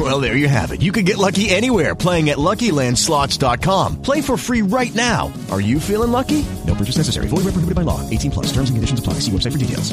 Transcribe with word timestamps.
Well, 0.00 0.18
there 0.18 0.34
you 0.34 0.48
have 0.48 0.72
it. 0.72 0.80
You 0.80 0.92
can 0.92 1.04
get 1.04 1.18
lucky 1.18 1.50
anywhere 1.50 1.94
playing 1.94 2.30
at 2.30 2.38
LuckyLandSlots.com. 2.38 4.00
Play 4.00 4.22
for 4.22 4.38
free 4.38 4.62
right 4.62 4.94
now. 4.94 5.30
Are 5.50 5.60
you 5.60 5.78
feeling 5.78 6.10
lucky? 6.10 6.42
No 6.66 6.74
purchase 6.74 6.96
necessary. 6.96 7.28
Void 7.28 7.44
where 7.44 7.52
prohibited 7.52 7.74
by 7.74 7.82
law. 7.82 8.00
18 8.08 8.30
plus. 8.30 8.46
Terms 8.46 8.70
and 8.70 8.78
conditions 8.78 8.98
apply. 8.98 9.20
See 9.20 9.30
website 9.30 9.52
for 9.52 9.58
details. 9.58 9.92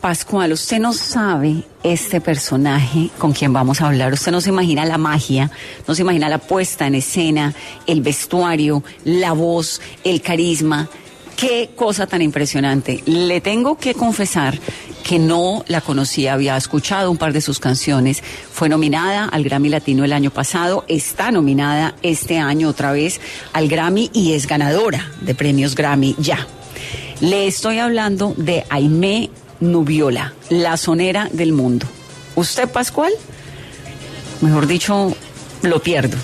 Pascual, 0.00 0.52
usted 0.52 0.78
no 0.80 0.92
sabe 0.92 1.64
este 1.82 2.20
personaje 2.20 3.10
con 3.18 3.32
quien 3.32 3.52
vamos 3.52 3.80
a 3.80 3.88
hablar. 3.88 4.12
Usted 4.12 4.32
no 4.32 4.40
se 4.40 4.50
imagina 4.50 4.84
la 4.84 4.98
magia, 4.98 5.50
no 5.86 5.94
se 5.94 6.02
imagina 6.02 6.28
la 6.28 6.38
puesta 6.38 6.86
en 6.86 6.96
escena, 6.96 7.54
el 7.86 8.00
vestuario, 8.00 8.82
la 9.04 9.32
voz, 9.32 9.80
el 10.02 10.20
carisma. 10.20 10.88
Qué 11.36 11.70
cosa 11.76 12.06
tan 12.06 12.20
impresionante. 12.20 13.02
Le 13.06 13.40
tengo 13.40 13.76
que 13.76 13.94
confesar 13.94 14.58
que 15.12 15.18
no 15.18 15.62
la 15.68 15.82
conocía, 15.82 16.32
había 16.32 16.56
escuchado 16.56 17.10
un 17.10 17.18
par 17.18 17.34
de 17.34 17.42
sus 17.42 17.58
canciones, 17.58 18.22
fue 18.50 18.70
nominada 18.70 19.26
al 19.26 19.44
Grammy 19.44 19.68
Latino 19.68 20.06
el 20.06 20.12
año 20.14 20.30
pasado, 20.30 20.86
está 20.88 21.30
nominada 21.30 21.94
este 22.02 22.38
año 22.38 22.70
otra 22.70 22.92
vez 22.92 23.20
al 23.52 23.68
Grammy 23.68 24.08
y 24.14 24.32
es 24.32 24.46
ganadora 24.46 25.12
de 25.20 25.34
premios 25.34 25.74
Grammy 25.74 26.16
ya. 26.16 26.46
Le 27.20 27.46
estoy 27.46 27.78
hablando 27.78 28.32
de 28.38 28.64
Aimé 28.70 29.28
Nubiola, 29.60 30.32
la 30.48 30.78
sonera 30.78 31.28
del 31.30 31.52
mundo. 31.52 31.84
¿Usted, 32.34 32.70
Pascual? 32.70 33.12
Mejor 34.40 34.66
dicho, 34.66 35.14
lo 35.60 35.82
pierdo. 35.82 36.16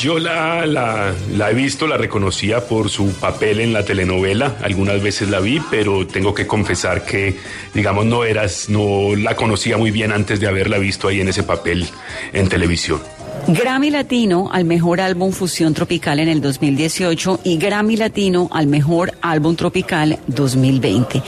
Yo 0.00 0.18
la, 0.18 0.64
la, 0.64 1.50
he 1.50 1.52
visto, 1.52 1.86
la 1.86 1.98
reconocía 1.98 2.66
por 2.66 2.88
su 2.88 3.12
papel 3.12 3.60
en 3.60 3.74
la 3.74 3.84
telenovela, 3.84 4.56
algunas 4.62 5.02
veces 5.02 5.28
la 5.28 5.40
vi, 5.40 5.60
pero 5.70 6.06
tengo 6.06 6.32
que 6.32 6.46
confesar 6.46 7.04
que, 7.04 7.36
digamos, 7.74 8.06
no 8.06 8.24
eras, 8.24 8.70
no 8.70 9.14
la 9.14 9.36
conocía 9.36 9.76
muy 9.76 9.90
bien 9.90 10.10
antes 10.10 10.40
de 10.40 10.46
haberla 10.46 10.78
visto 10.78 11.06
ahí 11.06 11.20
en 11.20 11.28
ese 11.28 11.42
papel 11.42 11.86
en 12.32 12.48
televisión. 12.48 13.02
Grammy 13.46 13.90
Latino 13.90 14.48
al 14.50 14.64
mejor 14.64 15.02
álbum 15.02 15.32
fusión 15.32 15.74
tropical 15.74 16.18
en 16.18 16.28
el 16.28 16.40
2018 16.40 17.40
y 17.44 17.58
Grammy 17.58 17.98
Latino 17.98 18.48
al 18.52 18.68
mejor 18.68 19.12
álbum 19.20 19.54
tropical 19.54 20.18
2020. 20.28 21.22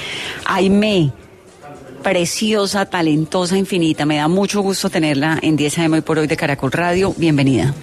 Aime, 0.47 1.13
preciosa, 2.03 2.87
talentosa, 2.87 3.59
infinita. 3.59 4.07
Me 4.07 4.17
da 4.17 4.29
mucho 4.29 4.63
gusto 4.63 4.89
tenerla 4.89 5.39
en 5.43 5.57
10 5.57 5.79
AM 5.81 5.93
hoy 5.93 6.01
por 6.01 6.19
hoy 6.19 6.27
de 6.27 6.39
Caracol 6.39 6.73
Radio. 6.73 7.13
Bienvenida. 7.19 7.75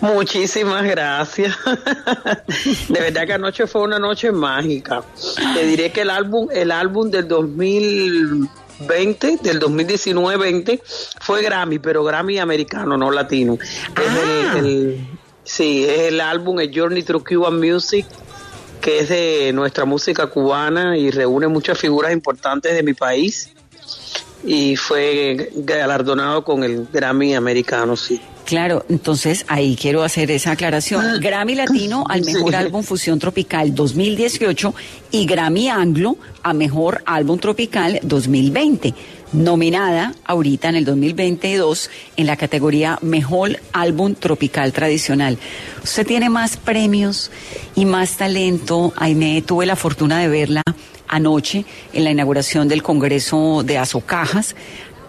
Muchísimas 0.00 0.84
gracias. 0.84 1.56
De 2.88 3.00
verdad 3.00 3.26
que 3.26 3.32
anoche 3.32 3.66
fue 3.66 3.82
una 3.82 3.98
noche 3.98 4.32
mágica. 4.32 5.02
Te 5.54 5.66
diré 5.66 5.92
que 5.92 6.02
el 6.02 6.10
álbum, 6.10 6.48
el 6.52 6.70
álbum 6.70 7.10
del 7.10 7.28
2020, 7.28 9.38
del 9.42 9.60
2019-20, 9.60 10.80
fue 11.20 11.42
Grammy, 11.42 11.78
pero 11.78 12.04
Grammy 12.04 12.38
americano, 12.38 12.96
no 12.96 13.10
latino. 13.10 13.58
Ah. 13.94 14.02
Es 14.02 14.56
el, 14.56 14.66
el, 14.66 15.06
sí, 15.44 15.84
es 15.84 16.00
el 16.00 16.20
álbum, 16.20 16.60
el 16.60 16.72
Journey 16.74 17.02
Through 17.02 17.26
Cuban 17.26 17.58
Music, 17.58 18.06
que 18.80 19.00
es 19.00 19.08
de 19.08 19.52
nuestra 19.52 19.84
música 19.84 20.28
cubana 20.28 20.96
y 20.96 21.10
reúne 21.10 21.48
muchas 21.48 21.78
figuras 21.78 22.12
importantes 22.12 22.74
de 22.74 22.82
mi 22.82 22.94
país. 22.94 23.52
Y 24.44 24.76
fue 24.76 25.50
galardonado 25.56 26.44
con 26.44 26.62
el 26.64 26.86
Grammy 26.92 27.34
americano, 27.34 27.96
sí. 27.96 28.20
Claro, 28.44 28.86
entonces 28.88 29.44
ahí 29.48 29.76
quiero 29.78 30.02
hacer 30.02 30.30
esa 30.30 30.52
aclaración. 30.52 31.20
Grammy 31.20 31.54
Latino 31.54 32.04
al 32.08 32.24
mejor 32.24 32.50
Sí. 32.52 32.56
álbum 32.56 32.82
Fusión 32.82 33.18
Tropical 33.18 33.74
2018 33.74 34.74
y 35.10 35.26
Grammy 35.26 35.68
Anglo 35.68 36.16
a 36.42 36.54
mejor 36.54 37.02
álbum 37.04 37.38
tropical 37.38 38.00
2020. 38.02 38.94
Nominada 39.34 40.14
ahorita 40.24 40.70
en 40.70 40.76
el 40.76 40.86
2022 40.86 41.90
en 42.16 42.26
la 42.26 42.36
categoría 42.38 42.98
Mejor 43.02 43.60
Álbum 43.74 44.14
Tropical 44.14 44.72
Tradicional. 44.72 45.36
Usted 45.84 46.06
tiene 46.06 46.30
más 46.30 46.56
premios 46.56 47.30
y 47.74 47.84
más 47.84 48.16
talento. 48.16 48.94
Aime, 48.96 49.42
tuve 49.42 49.66
la 49.66 49.76
fortuna 49.76 50.20
de 50.20 50.28
verla 50.28 50.62
anoche 51.08 51.64
en 51.92 52.04
la 52.04 52.10
inauguración 52.10 52.68
del 52.68 52.82
Congreso 52.82 53.62
de 53.64 53.78
Azocajas 53.78 54.54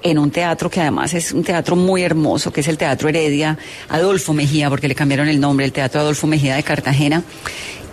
en 0.01 0.17
un 0.17 0.31
teatro 0.31 0.69
que 0.69 0.81
además 0.81 1.13
es 1.13 1.31
un 1.31 1.43
teatro 1.43 1.75
muy 1.75 2.03
hermoso, 2.03 2.51
que 2.51 2.61
es 2.61 2.67
el 2.67 2.77
Teatro 2.77 3.09
Heredia 3.09 3.57
Adolfo 3.89 4.33
Mejía, 4.33 4.69
porque 4.69 4.87
le 4.87 4.95
cambiaron 4.95 5.27
el 5.27 5.39
nombre, 5.39 5.65
el 5.65 5.71
Teatro 5.71 6.01
Adolfo 6.01 6.27
Mejía 6.27 6.55
de 6.55 6.63
Cartagena. 6.63 7.23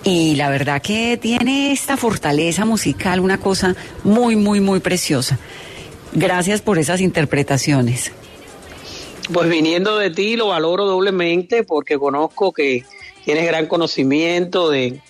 Y 0.05 0.37
la 0.37 0.49
verdad 0.49 0.81
que 0.81 1.19
tiene 1.21 1.73
esta 1.73 1.97
fortaleza 1.97 2.65
musical, 2.65 3.19
una 3.19 3.39
cosa 3.39 3.75
muy, 4.05 4.37
muy, 4.37 4.61
muy 4.61 4.79
preciosa. 4.79 5.39
Gracias 6.13 6.63
por 6.63 6.79
esas 6.79 7.01
interpretaciones. 7.01 8.13
Pues 9.33 9.49
viniendo 9.49 9.99
de 9.99 10.11
ti 10.11 10.37
lo 10.37 10.49
valoro 10.49 10.85
doblemente 10.85 11.65
porque 11.65 11.99
conozco 11.99 12.53
que 12.53 12.85
tienes 13.25 13.47
gran 13.47 13.67
conocimiento 13.67 14.71
de, 14.71 15.01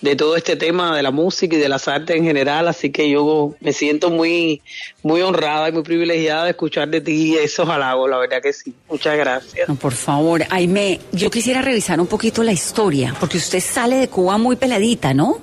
de 0.00 0.16
todo 0.16 0.36
este 0.36 0.56
tema 0.56 0.96
de 0.96 1.02
la 1.02 1.10
música 1.10 1.56
y 1.56 1.58
de 1.58 1.68
las 1.68 1.86
artes 1.86 2.16
en 2.16 2.24
general, 2.24 2.68
así 2.68 2.90
que 2.90 3.10
yo 3.10 3.54
me 3.60 3.72
siento 3.72 4.10
muy, 4.10 4.62
muy 5.02 5.20
honrada 5.20 5.68
y 5.68 5.72
muy 5.72 5.82
privilegiada 5.82 6.44
de 6.44 6.50
escuchar 6.50 6.88
de 6.88 7.00
ti 7.00 7.36
esos 7.36 7.68
halagos, 7.68 8.08
la 8.08 8.18
verdad 8.18 8.40
que 8.42 8.52
sí. 8.52 8.74
Muchas 8.88 9.16
gracias. 9.16 9.68
No, 9.68 9.76
por 9.76 9.92
favor, 9.92 10.42
Aime, 10.50 11.00
yo 11.12 11.30
quisiera 11.30 11.60
revisar 11.60 12.00
un 12.00 12.06
poquito 12.06 12.42
la 12.42 12.52
historia, 12.52 13.14
porque 13.20 13.36
usted 13.36 13.60
sale 13.60 13.96
de 13.96 14.08
Cuba 14.08 14.38
muy 14.38 14.56
peladita, 14.56 15.12
¿no? 15.12 15.38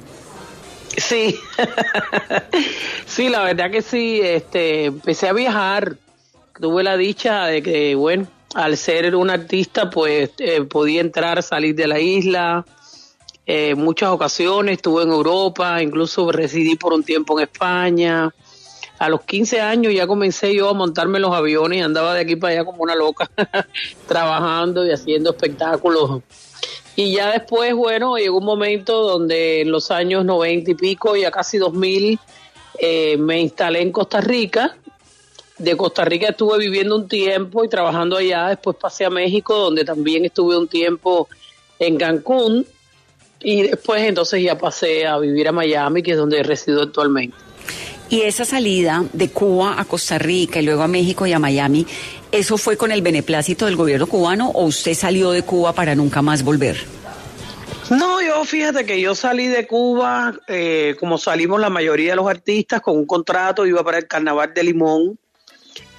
Sí, 0.98 1.36
sí, 3.06 3.30
la 3.30 3.44
verdad 3.44 3.70
que 3.70 3.84
sí, 3.84 4.20
este, 4.24 4.86
empecé 4.86 5.28
a 5.28 5.34
viajar, 5.34 5.98
tuve 6.60 6.84
la 6.84 6.98
dicha 6.98 7.46
de 7.46 7.62
que, 7.62 7.94
bueno, 7.94 8.28
al 8.56 8.76
ser 8.78 9.16
un 9.16 9.30
artista, 9.30 9.92
pues 9.92 10.32
eh, 10.40 10.64
podía 10.64 11.02
entrar, 11.02 11.44
salir 11.44 11.76
de 11.76 11.86
la 11.86 12.00
isla, 12.00 12.66
eh, 13.50 13.76
muchas 13.76 14.10
ocasiones, 14.10 14.74
estuve 14.74 15.04
en 15.04 15.10
Europa, 15.10 15.82
incluso 15.82 16.30
residí 16.34 16.76
por 16.76 16.92
un 16.92 17.02
tiempo 17.02 17.40
en 17.40 17.44
España. 17.46 18.30
A 19.00 19.08
los 19.10 19.22
15 19.22 19.62
años 19.62 19.94
ya 19.94 20.06
comencé 20.06 20.54
yo 20.54 20.70
a 20.70 20.74
montarme 20.74 21.18
los 21.18 21.34
aviones 21.34 21.86
andaba 21.86 22.14
de 22.14 22.22
aquí 22.22 22.36
para 22.36 22.54
allá 22.54 22.66
como 22.66 22.84
una 22.84 22.94
loca, 22.94 23.30
trabajando 24.08 24.86
y 24.86 24.92
haciendo 24.92 25.30
espectáculos. 25.30 26.22
Y 26.98 27.14
ya 27.14 27.32
después, 27.32 27.74
bueno, 27.74 28.18
llegó 28.18 28.40
un 28.40 28.46
momento 28.46 29.02
donde 29.04 29.62
en 29.62 29.72
los 29.72 29.92
años 29.92 30.26
90 30.26 30.72
y 30.72 30.76
pico, 30.76 31.16
ya 31.16 31.32
casi 31.32 31.58
2000, 31.58 32.20
eh, 32.80 33.16
me 33.16 33.40
instalé 33.40 33.82
en 33.82 33.94
Costa 33.94 34.20
Rica. 34.20 34.76
De 35.58 35.78
Costa 35.78 36.04
Rica 36.04 36.30
estuve 36.30 36.58
viviendo 36.58 36.98
un 36.98 37.08
tiempo 37.08 37.64
y 37.64 37.70
trabajando 37.70 38.18
allá. 38.18 38.50
Después 38.50 38.76
pasé 38.76 39.06
a 39.06 39.10
México, 39.10 39.56
donde 39.56 39.86
también 39.86 40.26
estuve 40.26 40.58
un 40.58 40.68
tiempo 40.68 41.30
en 41.80 41.98
Cancún. 41.98 42.66
Y 43.42 43.64
después 43.64 44.02
entonces 44.02 44.44
ya 44.44 44.58
pasé 44.58 45.06
a 45.06 45.18
vivir 45.18 45.48
a 45.48 45.52
Miami, 45.52 46.04
que 46.04 46.12
es 46.12 46.18
donde 46.18 46.42
resido 46.44 46.84
actualmente. 46.84 47.38
Y 48.10 48.22
esa 48.22 48.46
salida 48.46 49.04
de 49.12 49.30
Cuba 49.30 49.76
a 49.78 49.86
Costa 49.86 50.18
Rica 50.18 50.60
y 50.60 50.64
luego 50.64 50.82
a 50.82 50.88
México 50.88 51.28
y 51.28 51.34
a 51.34 51.40
Miami, 51.40 51.86
¿eso 52.32 52.58
fue 52.58 52.78
con 52.78 52.92
el 52.92 53.02
beneplácito 53.02 53.66
del 53.66 53.76
gobierno 53.76 54.08
cubano 54.08 54.50
o 54.50 54.64
usted 54.66 54.94
salió 54.94 55.32
de 55.32 55.44
Cuba 55.44 55.74
para 55.74 55.94
nunca 55.94 56.22
más 56.22 56.44
volver? 56.44 56.78
No, 57.90 58.22
yo 58.22 58.44
fíjate 58.46 58.86
que 58.86 59.00
yo 59.00 59.14
salí 59.16 59.48
de 59.48 59.68
Cuba, 59.68 60.38
eh, 60.48 60.96
como 61.00 61.18
salimos 61.18 61.60
la 61.60 61.70
mayoría 61.70 62.12
de 62.12 62.16
los 62.18 62.28
artistas, 62.28 62.82
con 62.82 62.98
un 62.98 63.06
contrato, 63.06 63.66
iba 63.66 63.84
para 63.84 63.98
el 63.98 64.08
Carnaval 64.08 64.54
de 64.54 64.64
Limón 64.64 65.20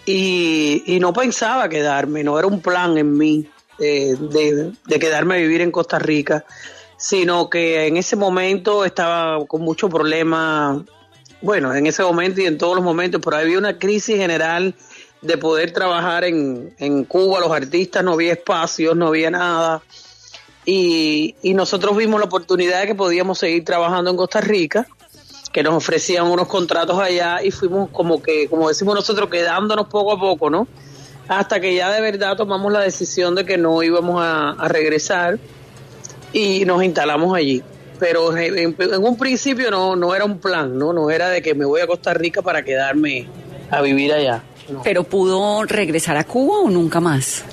y, 0.04 0.82
y 0.86 1.00
no 1.00 1.12
pensaba 1.12 1.68
quedarme, 1.68 2.24
no 2.24 2.38
era 2.38 2.46
un 2.46 2.60
plan 2.60 2.96
en 2.96 3.16
mí 3.16 3.48
eh, 3.78 4.16
de, 4.18 4.72
de 4.86 4.98
quedarme 4.98 5.36
a 5.36 5.38
vivir 5.38 5.60
en 5.60 5.70
Costa 5.70 5.98
Rica, 5.98 6.44
sino 6.98 7.48
que 7.48 7.86
en 7.86 7.96
ese 7.96 8.16
momento 8.16 8.84
estaba 8.84 9.46
con 9.46 9.62
mucho 9.62 9.88
problema, 9.88 10.84
bueno, 11.40 11.72
en 11.74 11.86
ese 11.86 12.02
momento 12.02 12.40
y 12.40 12.46
en 12.46 12.58
todos 12.58 12.74
los 12.74 12.84
momentos, 12.84 13.20
pero 13.24 13.36
había 13.36 13.56
una 13.56 13.78
crisis 13.78 14.16
general 14.16 14.74
de 15.22 15.38
poder 15.38 15.72
trabajar 15.72 16.24
en, 16.24 16.74
en 16.78 17.04
Cuba, 17.04 17.38
los 17.40 17.52
artistas, 17.52 18.02
no 18.02 18.12
había 18.12 18.32
espacios, 18.32 18.96
no 18.96 19.06
había 19.06 19.30
nada. 19.30 19.80
Y, 20.64 21.36
y 21.40 21.54
nosotros 21.54 21.96
vimos 21.96 22.18
la 22.20 22.26
oportunidad 22.26 22.80
de 22.80 22.88
que 22.88 22.94
podíamos 22.96 23.38
seguir 23.38 23.64
trabajando 23.64 24.10
en 24.10 24.16
Costa 24.16 24.40
Rica, 24.40 24.86
que 25.52 25.62
nos 25.62 25.74
ofrecían 25.74 26.26
unos 26.26 26.48
contratos 26.48 26.98
allá 26.98 27.42
y 27.42 27.52
fuimos 27.52 27.90
como 27.90 28.20
que, 28.20 28.48
como 28.48 28.68
decimos 28.68 28.96
nosotros, 28.96 29.30
quedándonos 29.30 29.86
poco 29.86 30.12
a 30.12 30.18
poco, 30.18 30.50
¿no? 30.50 30.66
Hasta 31.28 31.60
que 31.60 31.74
ya 31.74 31.92
de 31.92 32.00
verdad 32.00 32.36
tomamos 32.36 32.72
la 32.72 32.80
decisión 32.80 33.36
de 33.36 33.44
que 33.44 33.56
no 33.56 33.82
íbamos 33.82 34.20
a, 34.20 34.50
a 34.50 34.68
regresar 34.68 35.38
y 36.32 36.64
nos 36.64 36.82
instalamos 36.82 37.36
allí. 37.36 37.62
pero 37.98 38.36
en, 38.36 38.76
en, 38.78 39.04
un 39.04 39.16
principio 39.16 39.70
no, 39.70 39.96
no 39.96 40.14
era 40.14 40.24
un 40.24 40.38
plan, 40.38 40.78
¿no? 40.78 40.92
No 40.92 41.10
era 41.10 41.28
de 41.28 41.42
que 41.42 41.54
me 41.54 41.64
voy 41.64 41.80
a 41.80 41.86
Costa 41.86 42.14
Rica 42.14 42.42
para 42.42 42.62
quedarme 42.62 43.26
a 43.70 43.82
vivir 43.82 44.12
allá. 44.12 44.42
¿Pero 44.84 45.04
pudo 45.04 45.64
regresar 45.64 46.16
a 46.16 46.24
Cuba 46.24 46.58
o 46.58 46.70
nunca 46.70 47.00
más? 47.00 47.44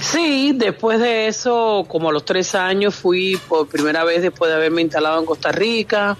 Sí, 0.00 0.52
después 0.54 1.00
de 1.00 1.28
eso, 1.28 1.84
como 1.88 2.10
a 2.10 2.12
los 2.12 2.24
tres 2.24 2.54
años, 2.54 2.94
fui 2.94 3.36
por 3.48 3.68
primera 3.68 4.04
vez 4.04 4.22
después 4.22 4.50
de 4.50 4.56
haberme 4.56 4.82
instalado 4.82 5.20
en 5.20 5.26
Costa 5.26 5.52
Rica. 5.52 6.16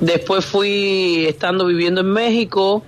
Después 0.00 0.44
fui 0.44 1.24
estando 1.26 1.66
viviendo 1.66 2.02
en 2.02 2.10
México 2.12 2.82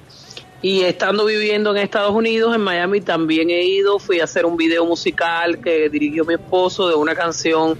y 0.60 0.82
estando 0.82 1.24
viviendo 1.24 1.70
en 1.70 1.78
Estados 1.78 2.14
Unidos, 2.14 2.54
en 2.54 2.60
Miami 2.60 3.00
también 3.00 3.50
he 3.50 3.64
ido. 3.64 3.98
Fui 3.98 4.20
a 4.20 4.24
hacer 4.24 4.44
un 4.46 4.56
video 4.56 4.84
musical 4.84 5.60
que 5.60 5.88
dirigió 5.88 6.24
mi 6.24 6.34
esposo 6.34 6.88
de 6.88 6.94
una 6.94 7.14
canción 7.14 7.78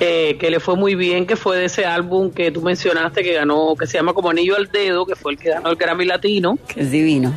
eh, 0.00 0.36
que 0.38 0.50
le 0.50 0.60
fue 0.60 0.76
muy 0.76 0.94
bien, 0.94 1.26
que 1.26 1.36
fue 1.36 1.56
de 1.56 1.64
ese 1.64 1.84
álbum 1.84 2.30
que 2.30 2.50
tú 2.50 2.62
mencionaste 2.62 3.22
que 3.22 3.32
ganó, 3.32 3.74
que 3.76 3.86
se 3.86 3.98
llama 3.98 4.12
como 4.12 4.30
Anillo 4.30 4.56
al 4.56 4.70
Dedo, 4.70 5.04
que 5.04 5.16
fue 5.16 5.32
el 5.32 5.38
que 5.38 5.50
ganó 5.50 5.70
el 5.70 5.76
Grammy 5.76 6.04
Latino. 6.04 6.58
Que 6.68 6.82
es 6.82 6.90
divino. 6.90 7.34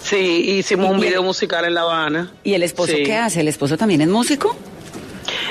Sí, 0.00 0.58
hicimos 0.58 0.90
un 0.90 1.00
video 1.00 1.22
musical 1.22 1.64
en 1.64 1.74
La 1.74 1.82
Habana. 1.82 2.32
¿Y 2.44 2.54
el 2.54 2.62
esposo 2.62 2.92
qué 3.04 3.16
hace? 3.16 3.40
¿El 3.40 3.48
esposo 3.48 3.76
también 3.76 4.00
es 4.00 4.08
músico? 4.08 4.56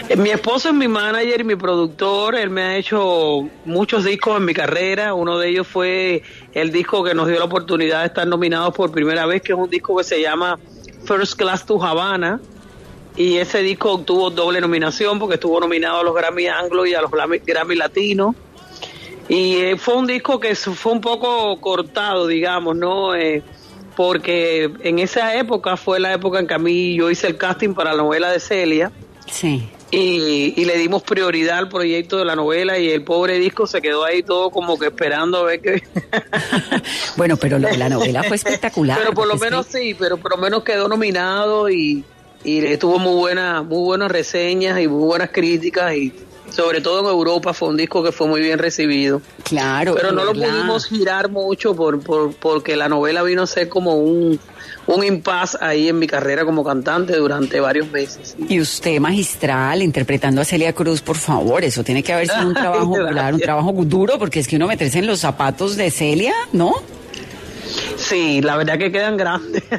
Eh, 0.10 0.16
mi 0.16 0.30
esposo 0.30 0.70
es 0.70 0.76
mi 0.76 0.88
manager 0.88 1.42
y 1.42 1.44
mi 1.44 1.56
productor. 1.56 2.36
Él 2.36 2.50
me 2.50 2.62
ha 2.62 2.78
hecho 2.78 3.50
muchos 3.66 4.06
discos 4.06 4.38
en 4.38 4.46
mi 4.46 4.54
carrera. 4.54 5.14
Uno 5.14 5.38
de 5.38 5.50
ellos 5.50 5.68
fue 5.68 6.24
el 6.54 6.72
disco 6.72 7.04
que 7.04 7.14
nos 7.14 7.28
dio 7.28 7.38
la 7.40 7.46
oportunidad 7.46 8.02
de 8.02 8.08
estar 8.08 8.26
nominados 8.26 8.74
por 8.74 8.92
primera 8.92 9.26
vez, 9.26 9.42
que 9.42 9.54
es 9.54 9.60
un 9.60 9.70
disco 9.70 9.98
que 9.98 10.04
se 10.04 10.22
llama 10.22 10.58
First 11.04 11.36
Class 11.36 11.66
to 11.66 11.84
Havana. 11.84 12.40
Y 13.18 13.38
ese 13.38 13.64
disco 13.64 13.94
obtuvo 13.94 14.30
doble 14.30 14.62
nominación 14.62 15.18
porque 15.18 15.36
estuvo 15.36 15.60
nominado 15.60 16.02
a 16.02 16.04
los 16.04 16.16
Grammy 16.16 16.48
Anglo 16.48 16.86
y 16.86 16.94
a 16.94 17.02
los 17.02 17.10
Grammy 17.12 17.76
Latino. 17.76 18.36
Y 19.28 19.56
eh, 19.56 19.78
fue 19.78 19.96
un 19.96 20.06
disco 20.08 20.40
que 20.40 20.56
fue 20.56 20.92
un 20.92 21.02
poco 21.02 21.60
cortado, 21.60 22.28
digamos, 22.28 22.78
¿no? 22.78 23.16
Eh, 23.16 23.44
porque 23.96 24.72
en 24.84 25.00
esa 25.00 25.36
época 25.36 25.76
fue 25.76 26.00
la 26.00 26.14
época 26.14 26.40
en 26.40 26.48
que 26.48 26.54
a 26.54 26.60
mí 26.60 26.96
yo 26.96 27.10
hice 27.10 27.26
el 27.26 27.38
casting 27.38 27.74
para 27.74 27.92
la 27.92 28.04
novela 28.04 28.32
de 28.32 28.40
Celia. 28.40 28.92
Sí. 29.30 29.68
Y, 29.90 30.66
le 30.66 30.78
dimos 30.78 31.02
prioridad 31.02 31.58
al 31.58 31.70
proyecto 31.70 32.18
de 32.18 32.26
la 32.26 32.36
novela 32.36 32.78
y 32.78 32.90
el 32.90 33.04
pobre 33.04 33.40
disco 33.40 33.66
se 33.66 33.82
quedó 33.82 34.04
ahí 34.04 34.22
todo 34.22 34.50
como 34.52 34.78
que 34.78 34.88
esperando 34.88 35.40
a 35.40 35.44
ver 35.44 35.62
qué. 35.62 35.82
bueno, 37.18 37.38
pero 37.38 37.58
la 37.58 37.90
novela 37.90 38.22
fue 38.24 38.36
espectacular. 38.36 39.00
Pero 39.00 39.14
por 39.14 39.28
lo 39.28 39.38
menos 39.38 39.66
sí, 39.66 39.96
pero 39.98 40.18
por 40.18 40.32
lo 40.32 40.38
menos 40.38 40.64
quedó 40.64 40.88
nominado 40.88 41.70
y, 41.70 42.04
y 42.44 42.78
tuvo 42.78 43.00
muy 43.00 43.16
buena, 43.16 43.62
muy 43.62 43.84
buenas 43.84 44.12
reseñas 44.12 44.80
y 44.80 44.88
muy 44.88 45.06
buenas 45.06 45.30
críticas 45.32 45.94
y 45.96 46.14
sobre 46.50 46.82
todo 46.82 47.02
en 47.02 47.06
Europa 47.08 47.54
fue 47.54 47.70
un 47.70 47.78
disco 47.78 48.04
que 48.04 48.12
fue 48.12 48.28
muy 48.28 48.42
bien 48.42 48.60
recibido. 48.60 49.22
Claro. 49.44 49.96
Pero 49.96 50.12
no 50.12 50.24
lo 50.24 50.34
pudimos 50.34 50.86
girar 50.86 51.30
mucho 51.30 51.76
por, 51.76 52.00
por, 52.02 52.34
porque 52.36 52.76
la 52.76 52.90
novela 52.90 53.24
vino 53.24 53.44
a 53.44 53.48
ser 53.48 53.68
como 53.70 53.96
un, 53.96 54.40
un 54.88 55.04
impasse 55.04 55.58
ahí 55.62 55.90
en 55.90 56.00
mi 56.00 56.08
carrera 56.08 56.46
como 56.46 56.64
cantante 56.64 57.16
durante 57.18 57.60
varios 57.60 57.92
meses. 57.92 58.36
Y 58.48 58.60
usted 58.60 59.00
magistral, 59.00 59.82
interpretando 59.82 60.42
a 60.42 60.46
Celia 60.46 60.74
Cruz, 60.74 61.02
por 61.02 61.18
favor, 61.18 61.64
eso 61.64 61.84
tiene 61.84 62.02
que 62.02 62.14
haber 62.14 62.28
sido 62.28 62.48
un 62.48 62.54
trabajo, 62.56 62.94
claro, 62.94 63.36
un 63.36 63.42
trabajo 63.42 63.74
duro, 63.84 64.18
porque 64.18 64.40
es 64.40 64.48
que 64.48 64.56
uno 64.56 64.68
meterse 64.68 65.00
en 65.00 65.08
los 65.08 65.20
zapatos 65.20 65.76
de 65.76 65.92
Celia, 65.92 66.34
¿no? 66.54 66.76
Sí, 68.08 68.42
la 68.42 68.56
verdad 68.58 68.78
que 68.78 68.92
quedan 68.92 69.18
grandes. 69.18 69.64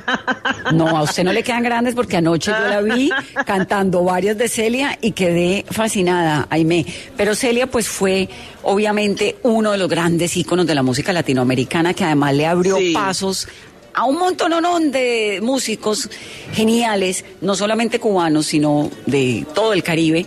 No, 0.72 0.86
a 0.88 1.02
usted 1.02 1.24
no 1.24 1.32
le 1.32 1.42
quedan 1.42 1.62
grandes 1.62 1.94
porque 1.94 2.18
anoche 2.18 2.50
yo 2.50 2.68
la 2.68 2.82
vi 2.82 3.10
cantando 3.46 4.04
varias 4.04 4.36
de 4.36 4.48
Celia 4.48 4.98
y 5.00 5.12
quedé 5.12 5.64
fascinada, 5.70 6.46
Aime. 6.50 6.84
Pero 7.16 7.34
Celia 7.34 7.66
pues 7.66 7.88
fue 7.88 8.28
obviamente 8.62 9.36
uno 9.44 9.72
de 9.72 9.78
los 9.78 9.88
grandes 9.88 10.36
íconos 10.36 10.66
de 10.66 10.74
la 10.74 10.82
música 10.82 11.12
latinoamericana 11.12 11.94
que 11.94 12.04
además 12.04 12.34
le 12.34 12.46
abrió 12.46 12.76
pasos 12.92 13.48
a 13.94 14.04
un 14.04 14.18
montón 14.18 14.52
de 14.92 15.40
músicos 15.42 16.08
geniales, 16.52 17.24
no 17.40 17.54
solamente 17.54 17.98
cubanos, 17.98 18.46
sino 18.46 18.90
de 19.06 19.46
todo 19.54 19.72
el 19.72 19.82
Caribe 19.82 20.26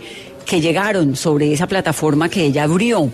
que 0.52 0.60
llegaron 0.60 1.16
sobre 1.16 1.50
esa 1.50 1.66
plataforma 1.66 2.28
que 2.28 2.44
ella 2.44 2.64
abrió. 2.64 3.10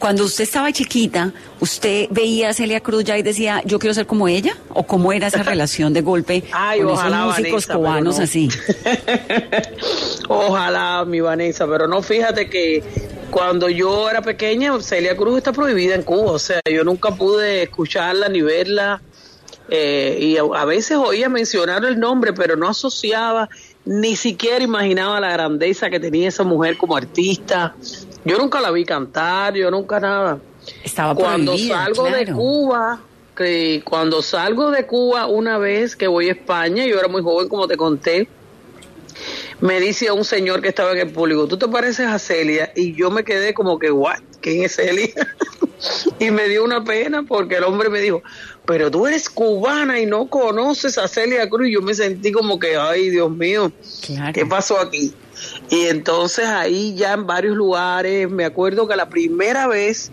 Cuando 0.00 0.24
usted 0.24 0.42
estaba 0.42 0.72
chiquita, 0.72 1.32
¿usted 1.60 2.08
veía 2.10 2.48
a 2.48 2.52
Celia 2.52 2.80
Cruz 2.80 3.04
ya 3.04 3.16
y 3.16 3.22
decía, 3.22 3.62
yo 3.64 3.78
quiero 3.78 3.94
ser 3.94 4.06
como 4.06 4.26
ella? 4.26 4.56
¿O 4.70 4.82
cómo 4.82 5.12
era 5.12 5.28
esa 5.28 5.42
relación 5.44 5.92
de 5.92 6.00
golpe 6.00 6.42
con 6.50 6.90
esos 6.90 7.12
músicos 7.12 7.66
cubanos 7.68 8.18
así? 8.18 8.48
ojalá, 10.28 11.04
mi 11.04 11.20
Vanessa, 11.20 11.64
pero 11.68 11.86
no, 11.86 12.02
fíjate 12.02 12.50
que 12.50 12.82
cuando 13.30 13.68
yo 13.68 14.10
era 14.10 14.20
pequeña, 14.20 14.72
Celia 14.80 15.16
Cruz 15.16 15.38
está 15.38 15.52
prohibida 15.52 15.94
en 15.94 16.02
Cuba, 16.02 16.32
o 16.32 16.38
sea, 16.40 16.60
yo 16.68 16.82
nunca 16.82 17.12
pude 17.12 17.62
escucharla 17.62 18.28
ni 18.28 18.42
verla. 18.42 19.00
Eh, 19.72 20.18
y 20.20 20.36
a 20.36 20.64
veces 20.64 20.96
oía 20.96 21.28
mencionar 21.28 21.84
el 21.84 22.00
nombre, 22.00 22.32
pero 22.32 22.56
no 22.56 22.68
asociaba 22.68 23.48
ni 23.84 24.16
siquiera 24.16 24.62
imaginaba 24.62 25.20
la 25.20 25.32
grandeza 25.32 25.90
que 25.90 26.00
tenía 26.00 26.28
esa 26.28 26.44
mujer 26.44 26.76
como 26.76 26.96
artista. 26.96 27.74
Yo 28.24 28.38
nunca 28.38 28.60
la 28.60 28.70
vi 28.70 28.84
cantar, 28.84 29.54
yo 29.54 29.70
nunca 29.70 29.98
nada. 30.00 30.38
Estaba 30.84 31.14
cuando 31.14 31.56
salgo 31.56 32.04
de 32.04 32.26
Cuba, 32.26 33.00
que 33.36 33.82
cuando 33.84 34.22
salgo 34.22 34.70
de 34.70 34.86
Cuba 34.86 35.26
una 35.26 35.58
vez 35.58 35.96
que 35.96 36.06
voy 36.06 36.28
a 36.28 36.32
España, 36.32 36.84
yo 36.86 36.98
era 36.98 37.08
muy 37.08 37.22
joven 37.22 37.48
como 37.48 37.66
te 37.66 37.76
conté, 37.76 38.28
me 39.60 39.80
dice 39.80 40.10
un 40.10 40.24
señor 40.24 40.62
que 40.62 40.68
estaba 40.68 40.92
en 40.92 40.98
el 40.98 41.10
público, 41.12 41.46
tú 41.46 41.58
te 41.58 41.68
pareces 41.68 42.06
a 42.06 42.18
Celia 42.18 42.72
y 42.74 42.94
yo 42.94 43.10
me 43.10 43.24
quedé 43.24 43.54
como 43.54 43.78
que, 43.78 43.90
what, 43.90 44.18
¿quién 44.40 44.64
es 44.64 44.76
Celia? 44.76 45.08
y 46.18 46.30
me 46.30 46.48
dio 46.48 46.64
una 46.64 46.84
pena 46.84 47.22
porque 47.22 47.56
el 47.56 47.64
hombre 47.64 47.88
me 47.88 48.00
dijo, 48.00 48.22
pero 48.70 48.88
tú 48.88 49.04
eres 49.08 49.28
cubana 49.28 49.98
y 49.98 50.06
no 50.06 50.28
conoces 50.28 50.96
a 50.96 51.08
Celia 51.08 51.50
Cruz. 51.50 51.66
Y 51.66 51.72
yo 51.72 51.82
me 51.82 51.92
sentí 51.92 52.30
como 52.30 52.60
que, 52.60 52.76
ay, 52.76 53.10
Dios 53.10 53.28
mío, 53.28 53.72
¿qué 54.32 54.46
pasó 54.46 54.78
aquí? 54.78 55.12
Y 55.70 55.86
entonces 55.86 56.46
ahí 56.46 56.94
ya 56.94 57.14
en 57.14 57.26
varios 57.26 57.56
lugares, 57.56 58.30
me 58.30 58.44
acuerdo 58.44 58.86
que 58.86 58.94
la 58.94 59.08
primera 59.08 59.66
vez 59.66 60.12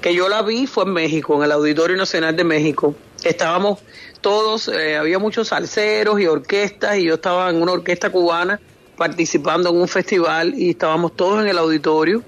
que 0.00 0.14
yo 0.14 0.28
la 0.28 0.42
vi 0.42 0.68
fue 0.68 0.84
en 0.84 0.92
México, 0.92 1.34
en 1.34 1.42
el 1.42 1.50
Auditorio 1.50 1.96
Nacional 1.96 2.36
de 2.36 2.44
México. 2.44 2.94
Estábamos 3.24 3.80
todos, 4.20 4.68
eh, 4.68 4.96
había 4.96 5.18
muchos 5.18 5.48
salseros 5.48 6.20
y 6.20 6.28
orquestas 6.28 6.98
y 6.98 7.06
yo 7.06 7.14
estaba 7.14 7.50
en 7.50 7.60
una 7.60 7.72
orquesta 7.72 8.10
cubana 8.10 8.60
participando 8.96 9.70
en 9.70 9.76
un 9.78 9.88
festival 9.88 10.54
y 10.56 10.70
estábamos 10.70 11.16
todos 11.16 11.40
en 11.40 11.48
el 11.48 11.58
auditorio 11.58 12.22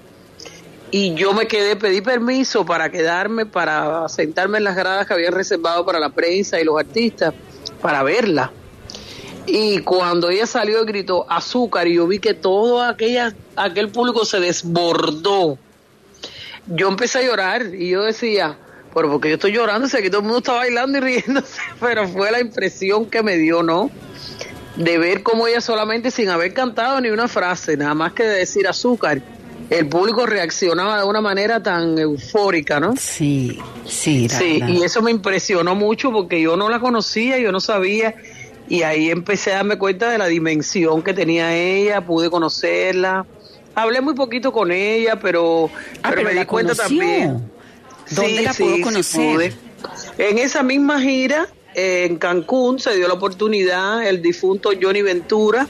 y 0.90 1.14
yo 1.14 1.32
me 1.32 1.46
quedé, 1.46 1.76
pedí 1.76 2.00
permiso 2.00 2.64
para 2.64 2.90
quedarme, 2.90 3.46
para 3.46 4.08
sentarme 4.08 4.58
en 4.58 4.64
las 4.64 4.76
gradas 4.76 5.06
que 5.06 5.14
habían 5.14 5.32
reservado 5.32 5.84
para 5.84 5.98
la 5.98 6.10
prensa 6.10 6.60
y 6.60 6.64
los 6.64 6.78
artistas, 6.78 7.34
para 7.80 8.02
verla. 8.02 8.52
Y 9.46 9.80
cuando 9.80 10.30
ella 10.30 10.46
salió 10.46 10.84
gritó 10.84 11.30
azúcar, 11.30 11.86
y 11.86 11.94
yo 11.94 12.06
vi 12.06 12.18
que 12.18 12.34
todo 12.34 12.82
aquella, 12.82 13.34
aquel 13.56 13.90
público 13.90 14.24
se 14.24 14.40
desbordó, 14.40 15.58
yo 16.66 16.88
empecé 16.88 17.18
a 17.18 17.22
llorar 17.22 17.74
y 17.74 17.90
yo 17.90 18.02
decía, 18.02 18.56
pero 18.94 19.10
porque 19.10 19.28
yo 19.28 19.34
estoy 19.34 19.52
llorando, 19.52 19.88
sé 19.88 20.00
que 20.00 20.08
todo 20.08 20.20
el 20.20 20.24
mundo 20.24 20.38
está 20.38 20.52
bailando 20.52 20.98
y 20.98 21.00
riéndose, 21.00 21.60
pero 21.80 22.08
fue 22.08 22.30
la 22.30 22.40
impresión 22.40 23.06
que 23.06 23.22
me 23.22 23.36
dio, 23.36 23.62
¿no? 23.62 23.90
De 24.76 24.98
ver 24.98 25.22
cómo 25.22 25.46
ella 25.46 25.60
solamente 25.60 26.10
sin 26.10 26.30
haber 26.30 26.54
cantado 26.54 27.00
ni 27.00 27.10
una 27.10 27.28
frase, 27.28 27.76
nada 27.76 27.94
más 27.94 28.12
que 28.12 28.22
de 28.24 28.38
decir 28.38 28.66
azúcar, 28.66 29.20
el 29.70 29.88
público 29.88 30.26
reaccionaba 30.26 30.98
de 30.98 31.04
una 31.04 31.20
manera 31.20 31.62
tan 31.62 31.98
eufórica, 31.98 32.80
¿no? 32.80 32.94
Sí, 32.96 33.58
sí. 33.86 34.28
sí, 34.28 34.60
y 34.66 34.82
eso 34.82 35.02
me 35.02 35.10
impresionó 35.10 35.74
mucho 35.74 36.12
porque 36.12 36.40
yo 36.40 36.56
no 36.56 36.68
la 36.68 36.80
conocía, 36.80 37.38
yo 37.38 37.50
no 37.50 37.60
sabía, 37.60 38.14
y 38.68 38.82
ahí 38.82 39.10
empecé 39.10 39.52
a 39.52 39.56
darme 39.56 39.78
cuenta 39.78 40.10
de 40.10 40.18
la 40.18 40.26
dimensión 40.26 41.02
que 41.02 41.14
tenía 41.14 41.54
ella, 41.56 42.04
pude 42.04 42.30
conocerla. 42.30 43.26
Hablé 43.74 44.00
muy 44.00 44.14
poquito 44.14 44.52
con 44.52 44.70
ella, 44.70 45.18
pero, 45.20 45.68
ah, 46.02 46.10
pero, 46.14 46.22
me 46.22 46.34
di 46.34 46.44
cuenta 46.44 46.74
también. 46.74 47.50
¿Dónde 48.10 48.42
la 48.42 48.52
pudo 48.52 48.80
conocer? 48.82 49.54
En 50.18 50.38
esa 50.38 50.62
misma 50.62 51.00
gira, 51.00 51.48
en 51.74 52.16
Cancún, 52.16 52.78
se 52.78 52.94
dio 52.96 53.08
la 53.08 53.14
oportunidad, 53.14 54.06
el 54.06 54.22
difunto 54.22 54.70
Johnny 54.80 55.02
Ventura 55.02 55.66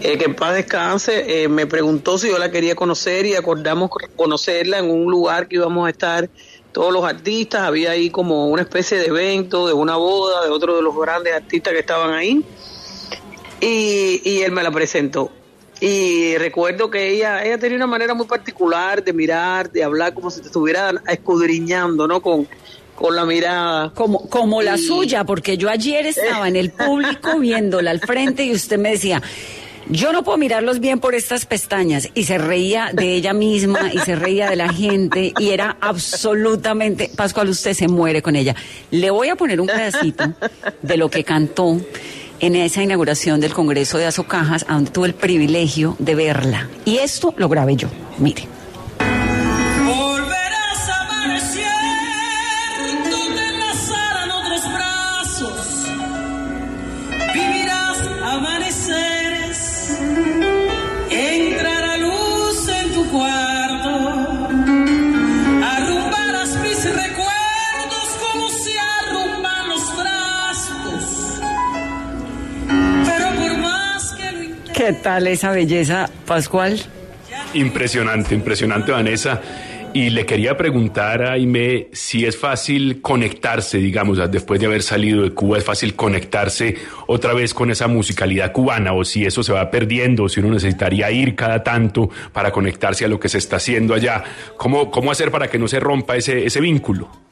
eh, 0.00 0.18
que 0.18 0.24
en 0.24 0.34
paz 0.34 0.54
descanse, 0.54 1.42
eh, 1.42 1.48
me 1.48 1.66
preguntó 1.66 2.18
si 2.18 2.28
yo 2.28 2.38
la 2.38 2.50
quería 2.50 2.74
conocer 2.74 3.26
y 3.26 3.34
acordamos 3.34 3.90
conocerla 4.16 4.78
en 4.78 4.90
un 4.90 5.10
lugar 5.10 5.48
que 5.48 5.56
íbamos 5.56 5.86
a 5.86 5.90
estar 5.90 6.28
todos 6.72 6.92
los 6.92 7.04
artistas, 7.04 7.62
había 7.62 7.90
ahí 7.90 8.10
como 8.10 8.48
una 8.48 8.62
especie 8.62 8.98
de 8.98 9.06
evento, 9.06 9.66
de 9.66 9.72
una 9.72 9.96
boda, 9.96 10.44
de 10.44 10.50
otro 10.50 10.76
de 10.76 10.82
los 10.82 10.96
grandes 10.96 11.34
artistas 11.34 11.72
que 11.72 11.80
estaban 11.80 12.14
ahí, 12.14 12.44
y, 13.60 14.22
y 14.24 14.42
él 14.42 14.52
me 14.52 14.62
la 14.62 14.70
presentó. 14.70 15.30
Y 15.80 16.36
recuerdo 16.36 16.90
que 16.90 17.08
ella, 17.08 17.42
ella 17.42 17.58
tenía 17.58 17.76
una 17.76 17.86
manera 17.86 18.12
muy 18.12 18.26
particular 18.26 19.02
de 19.02 19.12
mirar, 19.14 19.70
de 19.70 19.82
hablar 19.82 20.12
como 20.12 20.30
si 20.30 20.40
te 20.40 20.46
estuviera 20.46 20.92
escudriñando, 21.08 22.06
¿no? 22.06 22.20
Con, 22.20 22.46
con 22.94 23.16
la 23.16 23.24
mirada. 23.24 23.90
Como, 23.94 24.28
como 24.28 24.60
la 24.60 24.76
suya, 24.76 25.24
porque 25.24 25.56
yo 25.56 25.70
ayer 25.70 26.06
estaba 26.06 26.48
en 26.48 26.56
el 26.56 26.70
público 26.70 27.38
viéndola 27.38 27.90
al 27.92 28.00
frente 28.00 28.44
y 28.44 28.52
usted 28.52 28.78
me 28.78 28.90
decía, 28.90 29.22
Yo 29.92 30.12
no 30.12 30.22
puedo 30.22 30.38
mirarlos 30.38 30.78
bien 30.78 31.00
por 31.00 31.16
estas 31.16 31.46
pestañas. 31.46 32.08
Y 32.14 32.24
se 32.24 32.38
reía 32.38 32.90
de 32.92 33.14
ella 33.14 33.32
misma 33.32 33.92
y 33.92 33.98
se 33.98 34.14
reía 34.14 34.48
de 34.48 34.54
la 34.54 34.72
gente 34.72 35.32
y 35.36 35.50
era 35.50 35.76
absolutamente... 35.80 37.10
Pascual, 37.16 37.48
usted 37.48 37.74
se 37.74 37.88
muere 37.88 38.22
con 38.22 38.36
ella. 38.36 38.54
Le 38.92 39.10
voy 39.10 39.30
a 39.30 39.36
poner 39.36 39.60
un 39.60 39.66
pedacito 39.66 40.32
de 40.80 40.96
lo 40.96 41.10
que 41.10 41.24
cantó 41.24 41.80
en 42.38 42.54
esa 42.54 42.84
inauguración 42.84 43.40
del 43.40 43.52
Congreso 43.52 43.98
de 43.98 44.06
Azocajas, 44.06 44.64
donde 44.66 44.92
tuve 44.92 45.08
el 45.08 45.14
privilegio 45.14 45.96
de 45.98 46.14
verla. 46.14 46.68
Y 46.84 46.98
esto 46.98 47.34
lo 47.36 47.48
grabé 47.48 47.74
yo. 47.74 47.88
Mire. 48.18 48.59
¿Qué 74.90 74.96
tal 74.96 75.28
esa 75.28 75.52
belleza, 75.52 76.10
Pascual? 76.26 76.76
Impresionante, 77.54 78.34
impresionante, 78.34 78.90
Vanessa. 78.90 79.40
Y 79.94 80.10
le 80.10 80.26
quería 80.26 80.56
preguntar 80.56 81.22
a 81.22 81.34
Aime 81.34 81.86
si 81.92 82.26
es 82.26 82.36
fácil 82.36 83.00
conectarse, 83.00 83.78
digamos, 83.78 84.18
después 84.32 84.58
de 84.58 84.66
haber 84.66 84.82
salido 84.82 85.22
de 85.22 85.30
Cuba, 85.30 85.58
es 85.58 85.64
fácil 85.64 85.94
conectarse 85.94 86.74
otra 87.06 87.34
vez 87.34 87.54
con 87.54 87.70
esa 87.70 87.86
musicalidad 87.86 88.50
cubana, 88.50 88.92
o 88.92 89.04
si 89.04 89.24
eso 89.24 89.44
se 89.44 89.52
va 89.52 89.70
perdiendo, 89.70 90.24
o 90.24 90.28
si 90.28 90.40
uno 90.40 90.50
necesitaría 90.50 91.08
ir 91.12 91.36
cada 91.36 91.62
tanto 91.62 92.10
para 92.32 92.50
conectarse 92.50 93.04
a 93.04 93.08
lo 93.08 93.20
que 93.20 93.28
se 93.28 93.38
está 93.38 93.58
haciendo 93.58 93.94
allá. 93.94 94.24
¿Cómo, 94.56 94.90
cómo 94.90 95.12
hacer 95.12 95.30
para 95.30 95.48
que 95.48 95.60
no 95.60 95.68
se 95.68 95.78
rompa 95.78 96.16
ese, 96.16 96.46
ese 96.46 96.60
vínculo? 96.60 97.29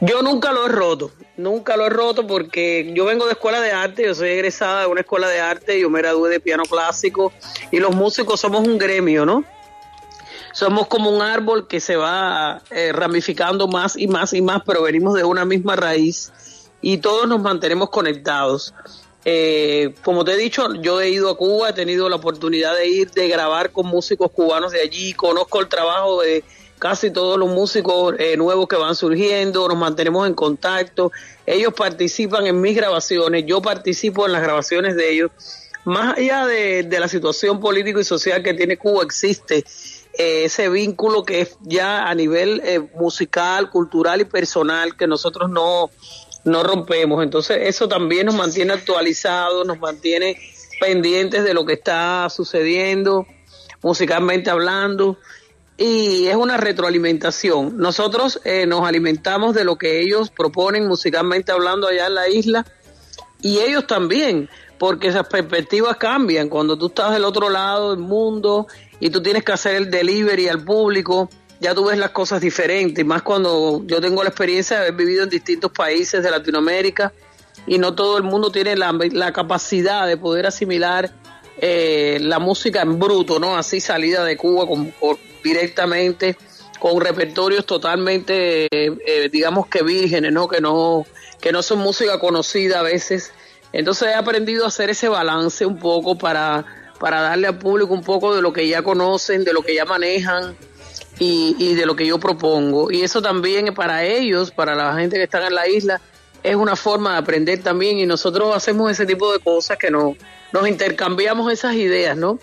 Yo 0.00 0.22
nunca 0.22 0.52
lo 0.52 0.66
he 0.66 0.68
roto, 0.68 1.10
nunca 1.38 1.76
lo 1.76 1.86
he 1.86 1.90
roto 1.90 2.26
porque 2.26 2.92
yo 2.94 3.06
vengo 3.06 3.24
de 3.24 3.32
escuela 3.32 3.60
de 3.62 3.72
arte, 3.72 4.04
yo 4.04 4.14
soy 4.14 4.28
egresada 4.28 4.82
de 4.82 4.86
una 4.88 5.00
escuela 5.00 5.28
de 5.28 5.40
arte, 5.40 5.80
yo 5.80 5.88
me 5.88 6.00
gradué 6.00 6.28
de 6.28 6.40
piano 6.40 6.64
clásico 6.64 7.32
y 7.70 7.78
los 7.78 7.94
músicos 7.94 8.40
somos 8.40 8.66
un 8.66 8.76
gremio, 8.76 9.24
¿no? 9.24 9.44
Somos 10.52 10.86
como 10.86 11.10
un 11.10 11.22
árbol 11.22 11.66
que 11.66 11.80
se 11.80 11.96
va 11.96 12.62
eh, 12.70 12.92
ramificando 12.92 13.68
más 13.68 13.96
y 13.96 14.06
más 14.06 14.34
y 14.34 14.42
más, 14.42 14.62
pero 14.66 14.82
venimos 14.82 15.14
de 15.14 15.24
una 15.24 15.46
misma 15.46 15.76
raíz 15.76 16.32
y 16.82 16.98
todos 16.98 17.26
nos 17.26 17.40
mantenemos 17.40 17.88
conectados. 17.88 18.74
Eh, 19.24 19.94
como 20.04 20.24
te 20.24 20.32
he 20.32 20.36
dicho, 20.36 20.74
yo 20.74 21.00
he 21.00 21.08
ido 21.08 21.30
a 21.30 21.36
Cuba, 21.36 21.70
he 21.70 21.72
tenido 21.72 22.08
la 22.08 22.16
oportunidad 22.16 22.74
de 22.76 22.86
ir, 22.86 23.10
de 23.10 23.28
grabar 23.28 23.72
con 23.72 23.86
músicos 23.86 24.30
cubanos 24.30 24.72
de 24.72 24.82
allí, 24.82 25.14
conozco 25.14 25.60
el 25.60 25.68
trabajo 25.68 26.20
de 26.20 26.44
casi 26.78 27.10
todos 27.10 27.38
los 27.38 27.48
músicos 27.48 28.14
eh, 28.18 28.36
nuevos 28.36 28.68
que 28.68 28.76
van 28.76 28.94
surgiendo, 28.94 29.68
nos 29.68 29.78
mantenemos 29.78 30.26
en 30.26 30.34
contacto, 30.34 31.12
ellos 31.46 31.72
participan 31.74 32.46
en 32.46 32.60
mis 32.60 32.76
grabaciones, 32.76 33.44
yo 33.46 33.62
participo 33.62 34.26
en 34.26 34.32
las 34.32 34.42
grabaciones 34.42 34.96
de 34.96 35.12
ellos. 35.12 35.30
Más 35.84 36.18
allá 36.18 36.46
de, 36.46 36.86
la 36.98 37.06
situación 37.06 37.60
político 37.60 38.00
y 38.00 38.04
social 38.04 38.42
que 38.42 38.54
tiene 38.54 38.76
Cuba, 38.76 39.04
existe 39.04 39.64
eh, 40.18 40.44
ese 40.44 40.68
vínculo 40.68 41.24
que 41.24 41.42
es 41.42 41.56
ya 41.62 42.08
a 42.08 42.14
nivel 42.14 42.60
eh, 42.64 42.80
musical, 42.96 43.70
cultural 43.70 44.20
y 44.20 44.24
personal 44.24 44.96
que 44.96 45.06
nosotros 45.06 45.48
no, 45.48 45.90
no 46.44 46.62
rompemos. 46.62 47.22
Entonces 47.22 47.58
eso 47.62 47.88
también 47.88 48.26
nos 48.26 48.34
mantiene 48.34 48.72
actualizados, 48.72 49.64
nos 49.64 49.78
mantiene 49.78 50.36
pendientes 50.80 51.44
de 51.44 51.54
lo 51.54 51.64
que 51.64 51.74
está 51.74 52.28
sucediendo, 52.30 53.26
musicalmente 53.82 54.50
hablando, 54.50 55.18
y 55.78 56.26
es 56.26 56.36
una 56.36 56.56
retroalimentación. 56.56 57.76
Nosotros 57.76 58.40
eh, 58.44 58.66
nos 58.66 58.86
alimentamos 58.86 59.54
de 59.54 59.64
lo 59.64 59.76
que 59.76 60.00
ellos 60.00 60.30
proponen 60.30 60.86
musicalmente 60.86 61.52
hablando 61.52 61.86
allá 61.88 62.06
en 62.06 62.14
la 62.14 62.28
isla, 62.28 62.66
y 63.42 63.58
ellos 63.58 63.86
también, 63.86 64.48
porque 64.78 65.08
esas 65.08 65.26
perspectivas 65.28 65.96
cambian. 65.98 66.48
Cuando 66.48 66.76
tú 66.78 66.86
estás 66.86 67.12
del 67.12 67.24
otro 67.24 67.50
lado 67.50 67.90
del 67.90 67.98
mundo 68.02 68.66
y 68.98 69.10
tú 69.10 69.22
tienes 69.22 69.44
que 69.44 69.52
hacer 69.52 69.74
el 69.76 69.90
delivery 69.90 70.48
al 70.48 70.64
público, 70.64 71.28
ya 71.60 71.74
tú 71.74 71.86
ves 71.86 71.98
las 71.98 72.10
cosas 72.10 72.40
diferentes, 72.40 73.04
más 73.04 73.22
cuando 73.22 73.82
yo 73.86 74.00
tengo 74.00 74.22
la 74.22 74.30
experiencia 74.30 74.76
de 74.76 74.82
haber 74.88 74.94
vivido 74.96 75.24
en 75.24 75.30
distintos 75.30 75.70
países 75.72 76.22
de 76.22 76.30
Latinoamérica 76.30 77.12
y 77.66 77.78
no 77.78 77.94
todo 77.94 78.16
el 78.18 78.22
mundo 78.22 78.50
tiene 78.50 78.76
la, 78.76 78.92
la 79.12 79.32
capacidad 79.32 80.06
de 80.06 80.16
poder 80.16 80.46
asimilar 80.46 81.10
eh, 81.58 82.18
la 82.20 82.38
música 82.38 82.82
en 82.82 82.98
bruto, 82.98 83.38
¿no? 83.38 83.56
Así 83.56 83.80
salida 83.80 84.24
de 84.24 84.36
Cuba 84.36 84.66
con, 84.66 84.90
con- 84.92 85.16
directamente 85.46 86.36
con 86.78 87.00
repertorios 87.00 87.64
totalmente, 87.64 88.68
eh, 88.70 89.28
digamos 89.30 89.66
que 89.68 89.82
vírgenes, 89.82 90.32
¿no? 90.32 90.46
Que 90.48 90.60
no 90.60 91.06
que 91.40 91.52
no 91.52 91.62
son 91.62 91.78
música 91.78 92.18
conocida 92.18 92.80
a 92.80 92.82
veces. 92.82 93.32
Entonces 93.72 94.08
he 94.08 94.14
aprendido 94.14 94.64
a 94.64 94.68
hacer 94.68 94.90
ese 94.90 95.08
balance 95.08 95.66
un 95.66 95.78
poco 95.78 96.16
para, 96.16 96.64
para 96.98 97.20
darle 97.20 97.46
al 97.46 97.58
público 97.58 97.92
un 97.92 98.02
poco 98.02 98.34
de 98.34 98.42
lo 98.42 98.52
que 98.52 98.66
ya 98.66 98.82
conocen, 98.82 99.44
de 99.44 99.52
lo 99.52 99.62
que 99.62 99.74
ya 99.74 99.84
manejan 99.84 100.56
y, 101.18 101.54
y 101.58 101.74
de 101.74 101.86
lo 101.86 101.94
que 101.94 102.06
yo 102.06 102.18
propongo. 102.18 102.90
Y 102.90 103.02
eso 103.02 103.22
también 103.22 103.74
para 103.74 104.04
ellos, 104.04 104.50
para 104.50 104.74
la 104.74 104.94
gente 104.94 105.16
que 105.16 105.24
está 105.24 105.46
en 105.46 105.54
la 105.54 105.68
isla, 105.68 106.00
es 106.42 106.54
una 106.54 106.76
forma 106.76 107.12
de 107.12 107.18
aprender 107.18 107.62
también 107.62 107.98
y 107.98 108.06
nosotros 108.06 108.54
hacemos 108.54 108.90
ese 108.90 109.04
tipo 109.04 109.32
de 109.32 109.40
cosas 109.40 109.76
que 109.78 109.90
nos, 109.90 110.16
nos 110.52 110.68
intercambiamos 110.68 111.52
esas 111.52 111.74
ideas, 111.74 112.16
¿no? 112.16 112.38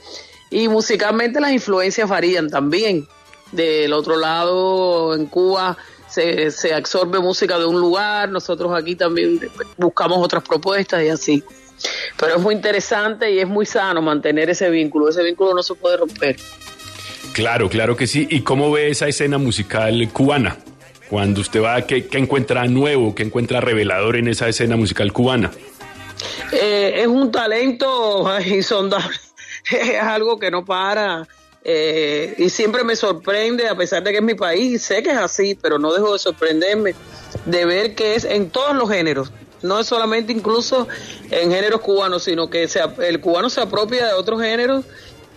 Y 0.53 0.67
musicalmente 0.67 1.41
las 1.41 1.51
influencias 1.51 2.07
varían 2.07 2.49
también. 2.49 3.07
Del 3.51 3.91
otro 3.93 4.17
lado, 4.17 5.15
en 5.15 5.25
Cuba 5.25 5.77
se, 6.07 6.51
se 6.51 6.73
absorbe 6.73 7.19
música 7.19 7.57
de 7.57 7.65
un 7.65 7.79
lugar, 7.79 8.29
nosotros 8.29 8.71
aquí 8.75 8.95
también 8.95 9.39
buscamos 9.77 10.19
otras 10.19 10.43
propuestas 10.43 11.03
y 11.03 11.09
así. 11.09 11.43
Pero 12.19 12.35
es 12.35 12.41
muy 12.41 12.53
interesante 12.53 13.31
y 13.31 13.39
es 13.39 13.47
muy 13.47 13.65
sano 13.65 14.01
mantener 14.01 14.49
ese 14.51 14.69
vínculo, 14.69 15.09
ese 15.09 15.23
vínculo 15.23 15.55
no 15.55 15.63
se 15.63 15.73
puede 15.73 15.97
romper. 15.97 16.35
Claro, 17.33 17.67
claro 17.67 17.95
que 17.95 18.05
sí. 18.05 18.27
¿Y 18.29 18.41
cómo 18.41 18.71
ve 18.71 18.89
esa 18.89 19.07
escena 19.07 19.39
musical 19.39 20.07
cubana? 20.13 20.57
Cuando 21.09 21.41
usted 21.41 21.63
va, 21.63 21.81
¿qué, 21.81 22.05
qué 22.05 22.19
encuentra 22.19 22.65
nuevo, 22.67 23.15
qué 23.15 23.23
encuentra 23.23 23.59
revelador 23.59 24.17
en 24.17 24.27
esa 24.27 24.47
escena 24.47 24.75
musical 24.75 25.11
cubana? 25.11 25.51
Eh, 26.51 27.01
es 27.01 27.07
un 27.07 27.31
talento 27.31 28.27
insondable, 28.45 29.15
es 29.71 30.01
algo 30.01 30.39
que 30.39 30.51
no 30.51 30.65
para 30.65 31.27
eh, 31.65 32.35
y 32.37 32.49
siempre 32.49 32.83
me 32.83 32.95
sorprende, 32.95 33.69
a 33.69 33.75
pesar 33.75 34.03
de 34.03 34.11
que 34.11 34.17
es 34.17 34.23
mi 34.23 34.35
país, 34.35 34.81
sé 34.81 35.01
que 35.01 35.11
es 35.11 35.17
así, 35.17 35.55
pero 35.55 35.79
no 35.79 35.93
dejo 35.93 36.11
de 36.11 36.19
sorprenderme 36.19 36.93
de 37.45 37.65
ver 37.65 37.95
que 37.95 38.15
es 38.15 38.25
en 38.25 38.49
todos 38.49 38.75
los 38.75 38.89
géneros, 38.89 39.31
no 39.61 39.79
es 39.79 39.87
solamente 39.87 40.33
incluso 40.33 40.89
en 41.31 41.51
géneros 41.51 41.79
cubanos, 41.79 42.23
sino 42.23 42.49
que 42.49 42.67
se, 42.67 42.81
el 43.07 43.21
cubano 43.21 43.49
se 43.49 43.61
apropia 43.61 44.07
de 44.07 44.13
otros 44.13 44.41
géneros 44.41 44.83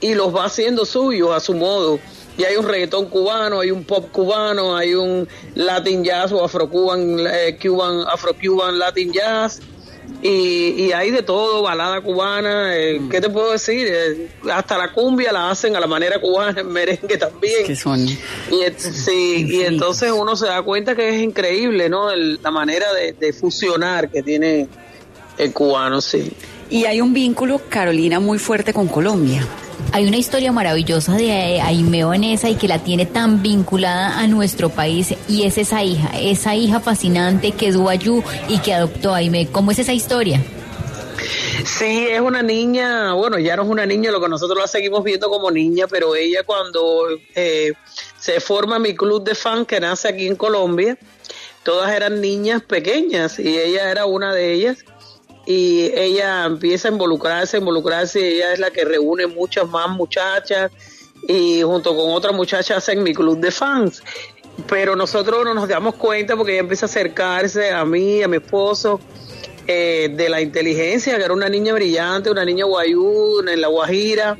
y 0.00 0.14
los 0.14 0.34
va 0.34 0.46
haciendo 0.46 0.84
suyos 0.84 1.30
a 1.30 1.38
su 1.38 1.54
modo. 1.54 2.00
Y 2.36 2.44
hay 2.44 2.56
un 2.56 2.68
reggaetón 2.68 3.06
cubano, 3.06 3.60
hay 3.60 3.70
un 3.70 3.84
pop 3.84 4.10
cubano, 4.12 4.76
hay 4.76 4.94
un 4.94 5.26
Latin 5.54 6.04
jazz 6.04 6.32
o 6.32 6.44
afro-cuban, 6.44 7.18
eh, 7.20 7.56
cuban, 7.62 8.00
afro-cuban 8.06 8.78
Latin 8.78 9.12
jazz. 9.12 9.60
Y, 10.22 10.84
y 10.86 10.92
hay 10.92 11.10
de 11.10 11.22
todo, 11.22 11.62
balada 11.62 12.00
cubana, 12.00 12.74
eh, 12.76 13.00
¿qué 13.10 13.20
te 13.20 13.28
puedo 13.28 13.52
decir? 13.52 13.86
Eh, 13.88 14.28
hasta 14.52 14.78
la 14.78 14.92
cumbia 14.92 15.30
la 15.32 15.50
hacen 15.50 15.76
a 15.76 15.80
la 15.80 15.86
manera 15.86 16.20
cubana, 16.20 16.60
el 16.60 16.66
merengue 16.66 17.16
también. 17.18 17.64
Que 17.66 17.76
son 17.76 18.06
Y, 18.08 18.62
et- 18.64 18.78
sí, 18.78 19.46
y 19.48 19.60
entonces 19.62 20.10
uno 20.10 20.34
se 20.36 20.46
da 20.46 20.62
cuenta 20.62 20.96
que 20.96 21.08
es 21.10 21.20
increíble, 21.22 21.88
¿no? 21.88 22.10
El- 22.10 22.40
la 22.42 22.50
manera 22.50 22.92
de, 22.94 23.12
de 23.12 23.32
fusionar 23.32 24.10
que 24.10 24.22
tiene 24.22 24.68
el 25.38 25.52
cubano, 25.52 26.00
sí. 26.00 26.32
Y 26.70 26.84
hay 26.86 27.00
un 27.00 27.12
vínculo, 27.12 27.60
Carolina, 27.68 28.18
muy 28.18 28.38
fuerte 28.38 28.72
con 28.72 28.88
Colombia. 28.88 29.46
Hay 29.92 30.06
una 30.06 30.16
historia 30.16 30.52
maravillosa 30.52 31.14
de 31.14 31.60
Aimee 31.60 32.04
Vanessa 32.04 32.48
y 32.50 32.56
que 32.56 32.68
la 32.68 32.78
tiene 32.80 33.06
tan 33.06 33.42
vinculada 33.42 34.18
a 34.18 34.26
nuestro 34.26 34.68
país 34.68 35.14
y 35.28 35.44
es 35.44 35.58
esa 35.58 35.82
hija, 35.82 36.10
esa 36.18 36.54
hija 36.54 36.80
fascinante 36.80 37.52
que 37.52 37.68
es 37.68 37.76
Guayú 37.76 38.22
y 38.48 38.58
que 38.58 38.74
adoptó 38.74 39.14
a 39.14 39.18
Aimee. 39.18 39.46
¿Cómo 39.46 39.70
es 39.70 39.78
esa 39.78 39.92
historia? 39.92 40.42
Sí, 41.64 42.08
es 42.10 42.20
una 42.20 42.42
niña, 42.42 43.14
bueno, 43.14 43.38
ya 43.38 43.56
no 43.56 43.62
es 43.62 43.68
una 43.68 43.86
niña, 43.86 44.10
lo 44.10 44.20
que 44.20 44.28
nosotros 44.28 44.58
la 44.58 44.66
seguimos 44.66 45.02
viendo 45.02 45.28
como 45.28 45.50
niña, 45.50 45.86
pero 45.88 46.14
ella 46.14 46.42
cuando 46.44 47.08
eh, 47.34 47.72
se 48.18 48.40
forma 48.40 48.78
mi 48.78 48.94
club 48.94 49.24
de 49.24 49.34
fan 49.34 49.66
que 49.66 49.80
nace 49.80 50.08
aquí 50.08 50.26
en 50.26 50.36
Colombia, 50.36 50.96
todas 51.62 51.90
eran 51.92 52.20
niñas 52.20 52.62
pequeñas 52.62 53.38
y 53.38 53.58
ella 53.58 53.90
era 53.90 54.06
una 54.06 54.32
de 54.32 54.52
ellas 54.52 54.84
y 55.46 55.92
ella 55.94 56.44
empieza 56.44 56.88
a 56.88 56.90
involucrarse, 56.90 57.58
involucrarse 57.58 58.20
y 58.20 58.24
ella 58.34 58.52
es 58.52 58.58
la 58.58 58.70
que 58.72 58.84
reúne 58.84 59.28
muchas 59.28 59.68
más 59.68 59.88
muchachas 59.88 60.72
y 61.28 61.62
junto 61.62 61.96
con 61.96 62.10
otras 62.10 62.34
muchachas 62.34 62.78
hacen 62.78 63.02
mi 63.02 63.14
club 63.14 63.38
de 63.38 63.52
fans. 63.52 64.02
Pero 64.68 64.96
nosotros 64.96 65.44
no 65.44 65.54
nos 65.54 65.68
damos 65.68 65.94
cuenta 65.94 66.36
porque 66.36 66.52
ella 66.52 66.62
empieza 66.62 66.86
a 66.86 66.88
acercarse 66.88 67.70
a 67.70 67.84
mí, 67.84 68.22
a 68.22 68.28
mi 68.28 68.38
esposo 68.38 69.00
eh, 69.68 70.10
de 70.12 70.28
la 70.28 70.40
inteligencia, 70.40 71.16
que 71.16 71.24
era 71.24 71.32
una 71.32 71.48
niña 71.48 71.74
brillante, 71.74 72.30
una 72.30 72.44
niña 72.44 72.64
guayú 72.64 73.46
en 73.46 73.60
la 73.60 73.68
Guajira, 73.68 74.38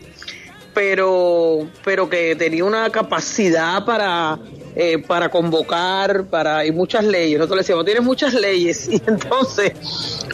pero, 0.75 1.69
pero 1.85 2.09
que 2.09 2.35
tenía 2.35 2.65
una 2.65 2.91
capacidad 2.91 3.85
para, 3.85 4.39
eh, 4.79 4.99
para 4.99 5.31
convocar, 5.31 6.27
para, 6.27 6.67
y 6.67 6.71
muchas 6.71 7.03
leyes. 7.03 7.39
Nosotros 7.39 7.57
le 7.57 7.63
decíamos, 7.63 7.85
tienes 7.87 8.05
muchas 8.05 8.35
leyes. 8.35 8.89
Y 8.93 9.01
entonces, 9.07 9.73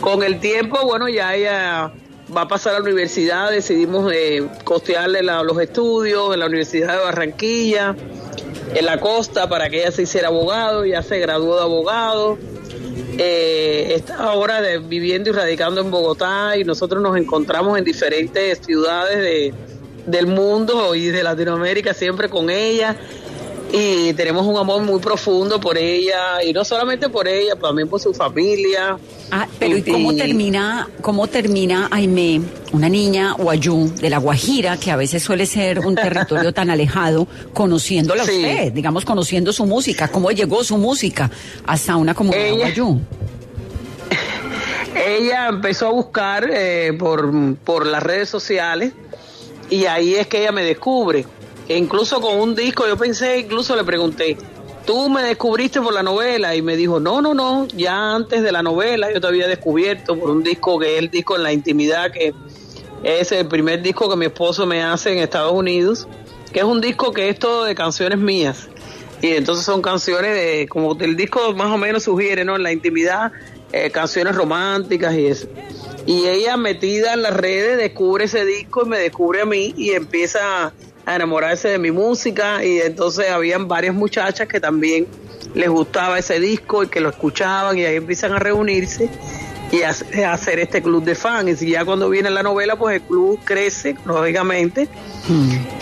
con 0.01 0.25
el 0.25 0.41
tiempo, 0.41 0.85
bueno, 0.85 1.09
ya 1.09 1.35
ella 1.37 1.93
va 2.37 2.43
a 2.43 2.49
pasar 2.49 2.75
a 2.75 2.79
la 2.79 2.85
universidad, 2.85 3.53
decidimos 3.53 4.13
eh, 4.13 4.45
costearle 4.65 5.23
los 5.23 5.61
estudios 5.61 6.35
en 6.35 6.41
la 6.41 6.47
Universidad 6.47 6.99
de 6.99 7.05
Barranquilla, 7.05 7.95
en 8.75 8.85
la 8.85 8.99
costa, 8.99 9.49
para 9.49 9.71
que 9.71 9.83
ella 9.83 9.93
se 9.93 10.03
hiciera 10.03 10.27
abogado, 10.27 10.85
ya 10.85 11.03
se 11.03 11.21
graduó 11.21 11.57
de 11.57 11.63
abogado. 11.63 12.39
Eh, 13.19 13.93
está 13.95 14.17
ahora 14.17 14.61
viviendo 14.79 15.31
y 15.31 15.33
radicando 15.35 15.83
en 15.83 15.91
Bogotá 15.91 16.57
y 16.57 16.65
nosotros 16.65 17.01
nos 17.01 17.17
encontramos 17.17 17.79
en 17.79 17.85
diferentes 17.85 18.59
ciudades 18.59 19.19
de, 19.19 19.55
del 20.07 20.27
mundo 20.27 20.95
y 20.97 21.09
de 21.09 21.23
Latinoamérica 21.23 21.95
siempre 21.95 22.29
con 22.29 22.51
ella 22.51 22.97
y 23.75 24.13
tenemos 24.13 24.47
un 24.47 24.59
amor 24.59 24.83
muy 24.83 25.01
profundo 25.01 25.59
por 25.59 25.79
ella 25.79 26.43
y 26.45 26.53
no 26.53 26.63
solamente 26.63 27.09
por 27.09 27.27
ella, 27.27 27.55
también 27.57 27.89
por 27.89 27.99
su 28.01 28.13
familia. 28.13 28.99
Ah, 29.31 29.49
pero 29.59 29.79
¿y 29.79 29.83
cómo 29.83 30.13
Y- 30.13 30.17
termina, 30.19 30.89
cómo 31.01 31.27
termina 31.27 31.89
Aimé, 31.91 32.43
una 32.73 32.91
niña 32.91 33.33
guayú 33.33 33.91
de 33.95 34.11
la 34.11 34.19
Guajira, 34.19 34.77
que 34.77 34.91
a 34.91 34.97
veces 34.97 35.23
suele 35.23 35.47
ser 35.47 35.79
un 35.79 35.95
territorio 35.95 36.53
tan 36.53 36.69
alejado, 36.69 37.27
conociéndola 37.55 38.25
Sí. 38.27 38.33
usted, 38.37 38.73
digamos, 38.73 39.07
conociendo 39.07 39.53
su 39.55 39.65
música? 39.65 40.09
¿Cómo 40.09 40.31
llegó 40.31 40.63
su 40.65 40.77
música 40.77 41.31
hasta 41.67 41.97
una 41.97 42.13
comunidad 42.15 42.45
Ella- 42.49 42.57
guayú? 42.59 43.01
Ella 44.95 45.49
empezó 45.49 45.87
a 45.89 45.91
buscar 45.93 46.49
eh, 46.53 46.93
por, 46.99 47.33
por 47.65 47.87
las 47.87 48.03
redes 48.03 48.29
sociales 48.29 48.93
y 49.71 49.87
ahí 49.87 50.15
es 50.15 50.27
que 50.27 50.41
ella 50.43 50.53
me 50.53 50.63
descubre. 50.63 51.25
Incluso 51.69 52.21
con 52.21 52.39
un 52.39 52.55
disco, 52.55 52.87
yo 52.87 52.97
pensé, 52.97 53.39
incluso 53.39 53.77
le 53.77 53.85
pregunté, 53.85 54.37
tú 54.85 55.09
me 55.09 55.23
descubriste 55.23 55.81
por 55.81 55.95
la 55.95 56.03
novela 56.03 56.55
y 56.55 56.63
me 56.63 56.77
dijo, 56.77 57.01
no, 57.01 57.23
no, 57.23 57.35
no, 57.35 57.67
ya 57.69 58.15
antes 58.15 58.43
de 58.43 58.53
la 58.53 58.63
novela 58.63 59.13
yo 59.13 59.21
te 59.21 59.27
había 59.27 59.47
descubierto 59.47 60.19
por 60.19 60.31
un 60.31 60.43
disco 60.43 60.79
que 60.79 60.95
es 60.95 60.99
el 60.99 61.11
disco 61.11 61.37
en 61.37 61.43
la 61.45 61.53
intimidad, 61.53 62.11
que 62.11 62.35
es 63.03 63.33
el 63.33 63.47
primer 63.47 63.83
disco 63.83 64.09
que 64.09 64.17
mi 64.17 64.27
esposo 64.27 64.67
me 64.67 64.83
hace 64.83 65.13
en 65.13 65.19
Estados 65.19 65.53
Unidos, 65.53 66.09
que 66.53 66.61
es 66.61 66.65
un 66.65 66.81
disco 66.81 67.13
que 67.13 67.29
es 67.29 67.39
todo 67.39 67.65
de 67.65 67.75
canciones 67.75 68.19
mías. 68.19 68.69
Y 69.21 69.29
entonces 69.29 69.65
son 69.65 69.83
canciones 69.83 70.35
de, 70.35 70.67
como 70.69 70.97
el 71.01 71.17
disco 71.17 71.53
más 71.55 71.71
o 71.71 71.79
menos 71.79 72.03
sugiere, 72.03 72.45
¿no? 72.45 72.57
En 72.57 72.65
la 72.65 72.73
intimidad, 72.73 73.31
eh, 73.71 73.91
canciones 73.91 74.35
románticas 74.35 75.15
y 75.15 75.27
eso. 75.27 75.47
Y 76.07 76.27
ella 76.27 76.57
metida 76.57 77.15
en 77.15 77.23
las 77.23 77.35
redes 77.35 77.79
descubre 77.79 78.25
ese 78.25 78.45
disco 78.45 78.83
y 78.85 78.89
me 78.89 78.99
descubre 78.99 79.43
a 79.43 79.47
mí 79.47 79.73
y 79.77 79.91
empieza 79.91 80.73
a 81.05 81.17
enamorarse 81.17 81.69
de 81.69 81.79
mi 81.79 81.91
música 81.91 82.65
y 82.65 82.81
entonces 82.81 83.31
habían 83.31 83.69
varias 83.69 83.95
muchachas 83.95 84.49
que 84.49 84.61
también 84.61 85.07
les 85.55 85.69
gustaba 85.69 86.19
ese 86.19 86.41
disco 86.41 86.85
y 86.85 86.89
que 86.89 87.01
lo 87.01 87.11
escuchaban 87.11 87.79
y 87.79 87.85
ahí 87.85 87.97
empiezan 87.97 88.33
a 88.33 88.39
reunirse 88.39 89.11
y 89.71 89.83
a, 89.83 89.95
a 90.27 90.33
hacer 90.33 90.59
este 90.59 90.83
club 90.83 91.03
de 91.03 91.15
fans. 91.15 91.63
Y 91.63 91.71
ya 91.71 91.85
cuando 91.85 92.09
viene 92.09 92.31
la 92.31 92.43
novela 92.43 92.77
pues 92.77 92.97
el 92.97 93.03
club 93.03 93.41
crece 93.45 93.97
lógicamente. 94.05 94.89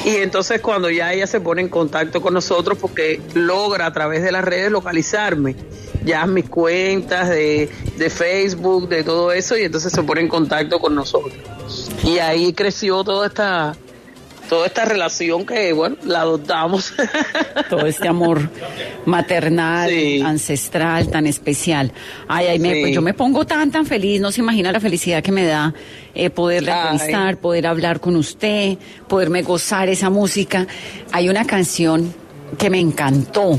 Y 0.04 0.16
entonces 0.16 0.60
cuando 0.60 0.90
ya 0.90 1.12
ella 1.12 1.26
se 1.26 1.40
pone 1.40 1.62
en 1.62 1.68
contacto 1.68 2.22
con 2.22 2.34
nosotros 2.34 2.78
porque 2.80 3.20
logra 3.34 3.86
a 3.86 3.92
través 3.92 4.22
de 4.22 4.32
las 4.32 4.44
redes 4.44 4.70
localizarme 4.70 5.56
ya 6.04 6.26
mis 6.26 6.48
cuentas 6.48 7.28
de, 7.28 7.68
de 7.96 8.10
Facebook, 8.10 8.88
de 8.88 9.04
todo 9.04 9.32
eso 9.32 9.56
y 9.56 9.64
entonces 9.64 9.92
se 9.92 10.02
pone 10.02 10.22
en 10.22 10.28
contacto 10.28 10.78
con 10.78 10.94
nosotros. 10.94 11.34
Y 12.04 12.18
ahí 12.18 12.52
creció 12.52 13.04
toda 13.04 13.26
esta 13.26 13.76
toda 14.50 14.66
esta 14.66 14.84
relación 14.84 15.46
que 15.46 15.72
bueno, 15.72 15.96
la 16.04 16.20
adoptamos. 16.22 16.92
Todo 17.70 17.86
este 17.86 18.08
amor 18.08 18.50
maternal, 19.06 19.88
Sí. 19.88 20.20
ancestral, 20.20 21.08
tan 21.08 21.26
especial. 21.26 21.92
Ay, 22.28 22.46
ay, 22.48 22.58
me, 22.58 22.74
Sí. 22.74 22.80
pues 22.82 22.94
yo 22.94 23.00
me 23.00 23.14
pongo 23.14 23.46
tan, 23.46 23.70
tan 23.70 23.86
feliz, 23.86 24.20
no 24.20 24.32
se 24.32 24.40
imagina 24.40 24.72
la 24.72 24.80
felicidad 24.80 25.22
que 25.22 25.32
me 25.32 25.44
da 25.46 25.72
eh, 26.14 26.30
poderle 26.30 26.72
entrevistar, 26.72 27.36
poder 27.38 27.66
hablar 27.66 28.00
con 28.00 28.16
usted, 28.16 28.76
poderme 29.08 29.42
gozar 29.42 29.88
esa 29.88 30.10
música. 30.10 30.66
Hay 31.12 31.28
una 31.28 31.44
canción 31.46 32.12
que 32.58 32.68
me 32.68 32.80
encantó, 32.80 33.58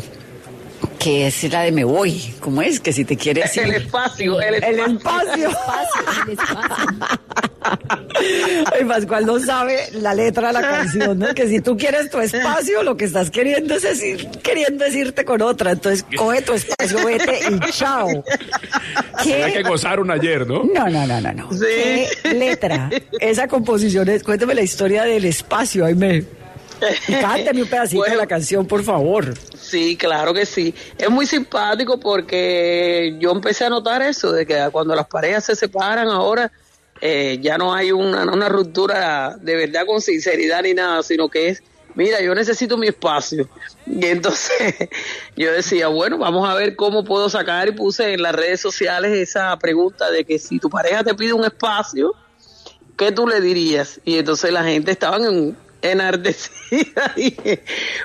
que 1.02 1.28
es 1.28 1.44
la 1.52 1.62
de 1.64 1.72
Me 1.72 1.84
Voy. 1.84 2.34
¿Cómo 2.40 2.62
es? 2.62 2.80
Que 2.80 2.94
si 2.94 3.06
te 3.06 3.18
quieres 3.18 3.56
ir. 3.58 3.64
el 3.64 3.72
espacio, 3.76 4.40
el 4.42 4.64
El 4.64 4.80
espacio. 4.80 5.50
espacio. 5.50 7.08
Ay, 8.74 8.86
Pascual 8.86 9.26
no 9.26 9.40
sabe 9.40 9.78
la 9.94 10.14
letra 10.14 10.48
de 10.48 10.54
la 10.54 10.62
canción, 10.62 11.18
¿no? 11.20 11.34
Que 11.34 11.48
si 11.48 11.60
tú 11.62 11.78
quieres 11.78 12.10
tu 12.10 12.20
espacio, 12.20 12.84
lo 12.84 12.98
que 12.98 13.06
estás 13.06 13.30
queriendo 13.32 13.76
es 13.76 13.84
decir, 13.84 14.28
queriendo 14.44 14.84
decirte 14.86 15.26
con 15.26 15.42
otra. 15.42 15.72
Entonces, 15.72 16.06
coge 16.18 16.42
tu 16.42 16.54
espacio, 16.54 17.06
vete 17.06 17.40
y 17.50 17.72
chao. 17.72 18.24
Hay 19.18 19.54
que 19.54 19.64
gozaron 19.64 20.10
ayer, 20.12 20.46
¿no? 20.48 20.64
No, 20.64 20.88
no, 20.90 21.08
no, 21.08 21.22
no, 21.22 21.34
no. 21.34 21.52
Sí. 21.52 22.06
¿Qué 22.24 22.34
letra? 22.34 22.90
Esa 23.20 23.48
composición 23.48 24.08
es, 24.10 24.24
cuéntame 24.24 24.54
la 24.56 24.62
historia 24.62 25.04
del 25.04 25.26
espacio, 25.26 25.86
Aime. 25.86 26.26
Y 27.08 27.14
cántame 27.14 27.62
un 27.62 27.70
pedacito 27.70 28.04
de 28.04 28.16
la 28.16 28.26
canción, 28.26 28.66
por 28.66 28.84
favor. 28.84 29.34
Sí, 29.72 29.96
claro 29.96 30.34
que 30.34 30.46
sí. 30.46 30.76
Es 30.98 31.10
muy 31.10 31.26
simpático 31.26 31.98
porque 31.98 33.16
yo 33.20 33.32
empecé 33.32 33.64
a 33.64 33.70
notar 33.70 34.02
eso, 34.02 34.34
de 34.34 34.46
que 34.46 34.68
cuando 34.70 34.94
las 34.94 35.08
parejas 35.08 35.46
se 35.46 35.56
separan 35.56 36.10
ahora, 36.10 36.52
eh, 37.00 37.40
ya 37.42 37.58
no 37.58 37.74
hay 37.74 37.94
una, 37.94 38.24
una 38.24 38.50
ruptura 38.50 39.38
de 39.40 39.56
verdad 39.56 39.86
con 39.86 40.02
sinceridad 40.02 40.64
ni 40.64 40.74
nada, 40.74 41.02
sino 41.04 41.30
que 41.30 41.48
es, 41.48 41.64
mira, 41.96 42.20
yo 42.20 42.36
necesito 42.36 42.76
mi 42.76 42.88
espacio. 42.88 43.48
Y 43.88 44.08
entonces 44.08 44.76
yo 45.38 45.54
decía, 45.54 45.88
bueno, 45.88 46.18
vamos 46.18 46.50
a 46.50 46.54
ver 46.54 46.76
cómo 46.76 47.06
puedo 47.06 47.30
sacar 47.30 47.70
y 47.70 47.72
puse 47.72 48.16
en 48.16 48.24
las 48.24 48.36
redes 48.36 48.60
sociales 48.60 49.14
esa 49.14 49.58
pregunta 49.58 50.12
de 50.12 50.26
que 50.26 50.38
si 50.38 50.60
tu 50.60 50.70
pareja 50.70 51.02
te 51.02 51.16
pide 51.16 51.32
un 51.32 51.46
espacio, 51.46 52.14
¿qué 52.98 53.14
tú 53.14 53.26
le 53.26 53.40
dirías? 53.40 54.02
Y 54.04 54.18
entonces 54.18 54.52
la 54.52 54.66
gente 54.66 54.92
estaba 54.92 55.16
en, 55.16 55.56
enardecida 55.82 57.14
y 57.18 57.36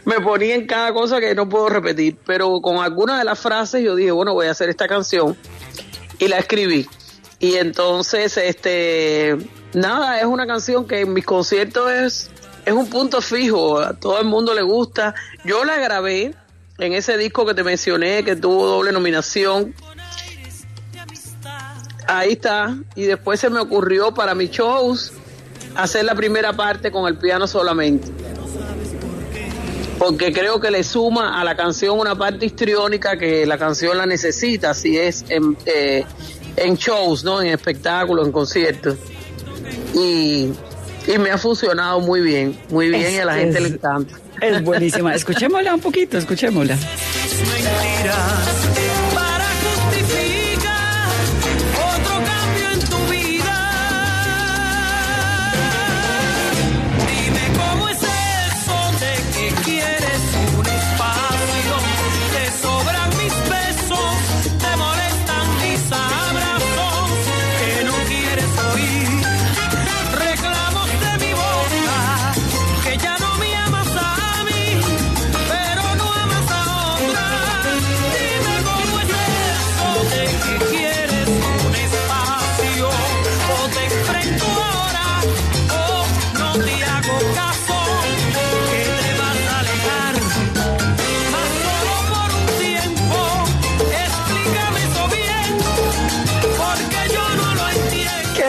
me 0.05 0.21
ponía 0.21 0.55
en 0.55 0.67
cada 0.67 0.93
cosa 0.93 1.21
que 1.21 1.35
no 1.35 1.49
puedo 1.49 1.69
repetir. 1.69 2.17
Pero 2.27 2.61
con 2.61 2.79
alguna 2.79 3.19
de 3.19 3.25
las 3.25 3.39
frases 3.39 3.83
yo 3.83 3.95
dije, 3.95 4.11
bueno, 4.11 4.35
voy 4.35 4.47
a 4.47 4.53
hacer 4.53 4.69
esta 4.69 4.89
canción 4.89 5.37
y 6.19 6.29
la 6.29 6.39
escribí. 6.39 6.87
Y 7.39 7.57
entonces, 7.57 8.37
este, 8.39 9.37
nada, 9.75 10.19
es 10.19 10.27
una 10.27 10.47
canción 10.47 10.87
que 10.87 11.01
en 11.01 11.13
mis 11.13 11.27
conciertos 11.27 11.93
es, 11.93 12.31
es 12.65 12.73
un 12.73 12.89
punto 12.89 13.21
fijo, 13.21 13.79
a 13.79 13.93
todo 13.93 14.19
el 14.21 14.27
mundo 14.27 14.55
le 14.55 14.63
gusta. 14.63 15.15
Yo 15.45 15.65
la 15.65 15.77
grabé 15.77 16.35
en 16.79 16.93
ese 16.95 17.19
disco 17.19 17.45
que 17.45 17.55
te 17.55 17.63
mencioné, 17.63 18.25
que 18.25 18.37
tuvo 18.37 18.67
doble 18.67 18.93
nominación, 18.93 19.75
Ahí 22.07 22.33
está. 22.33 22.77
Y 22.95 23.03
después 23.03 23.41
se 23.41 23.51
me 23.51 23.61
ocurrió 23.61 24.15
para 24.15 24.35
mis 24.35 24.51
shows 24.51 25.13
hacer 25.77 26.05
la 26.05 26.15
primera 26.15 26.53
parte 26.53 26.91
con 26.91 27.07
el 27.09 27.17
piano 27.17 27.47
solamente. 27.47 28.09
Porque 29.99 30.31
creo 30.33 30.61
que 30.61 30.71
le 30.71 30.85
suma 30.85 31.41
a 31.41 31.45
la 31.45 31.57
canción 31.57 31.99
una 31.99 32.15
parte 32.15 32.45
histriónica 32.47 33.17
que 33.17 33.47
la 33.47 33.57
canción 33.57 33.97
la 33.97 34.05
necesita, 34.05 34.75
si 34.75 34.99
es 34.99 35.25
en, 35.31 35.57
eh, 35.65 36.05
en 36.57 36.75
shows, 36.77 37.25
¿no? 37.25 37.41
En 37.41 37.49
espectáculos, 37.49 38.27
en 38.27 38.33
conciertos. 38.33 38.97
Y, 39.95 40.51
y 41.07 41.19
me 41.19 41.31
ha 41.31 41.39
funcionado 41.39 42.01
muy 42.01 42.21
bien, 42.21 42.59
muy 42.69 42.89
bien 42.91 43.11
y 43.15 43.17
a 43.19 43.25
la 43.25 43.37
Es- 43.39 43.45
gente 43.45 43.61
le 43.61 43.69
encanta. 43.69 44.15
Es 44.39 44.63
buenísima. 44.63 45.15
Escuchémosla 45.15 45.75
un 45.75 45.81
poquito, 45.81 46.19
escuchémosla. 46.19 46.77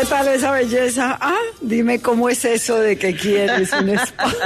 Tal 0.06 0.28
esa 0.28 0.52
belleza? 0.52 1.18
Ah, 1.20 1.40
dime 1.62 2.02
cómo 2.02 2.30
es 2.30 2.46
eso 2.46 2.80
de 2.80 2.98
que 2.98 3.16
quieres 3.16 3.72
un 3.74 3.90
spa. 3.90 4.32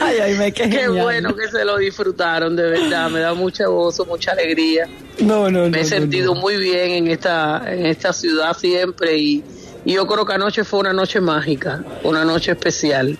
ay, 0.00 0.18
ay, 0.20 0.34
me 0.34 0.52
qué, 0.52 0.64
Qué 0.64 0.70
genial. 0.82 1.02
bueno 1.02 1.36
que 1.36 1.48
se 1.48 1.64
lo 1.64 1.78
disfrutaron, 1.78 2.56
de 2.56 2.70
verdad. 2.70 3.10
Me 3.10 3.20
da 3.20 3.34
mucha 3.34 3.66
gozo, 3.66 4.04
mucha 4.06 4.32
alegría. 4.32 4.86
No, 5.20 5.50
no, 5.50 5.64
no. 5.64 5.70
Me 5.70 5.80
he 5.80 5.84
sentido 5.84 6.34
no. 6.34 6.40
muy 6.40 6.56
bien 6.56 6.90
en 6.90 7.08
esta, 7.08 7.62
en 7.66 7.86
esta 7.86 8.12
ciudad 8.12 8.56
siempre 8.56 9.16
y, 9.16 9.44
y 9.84 9.94
yo 9.94 10.06
creo 10.06 10.24
que 10.24 10.32
anoche 10.32 10.64
fue 10.64 10.80
una 10.80 10.92
noche 10.92 11.20
mágica, 11.20 11.82
una 12.02 12.24
noche 12.24 12.52
especial. 12.52 13.18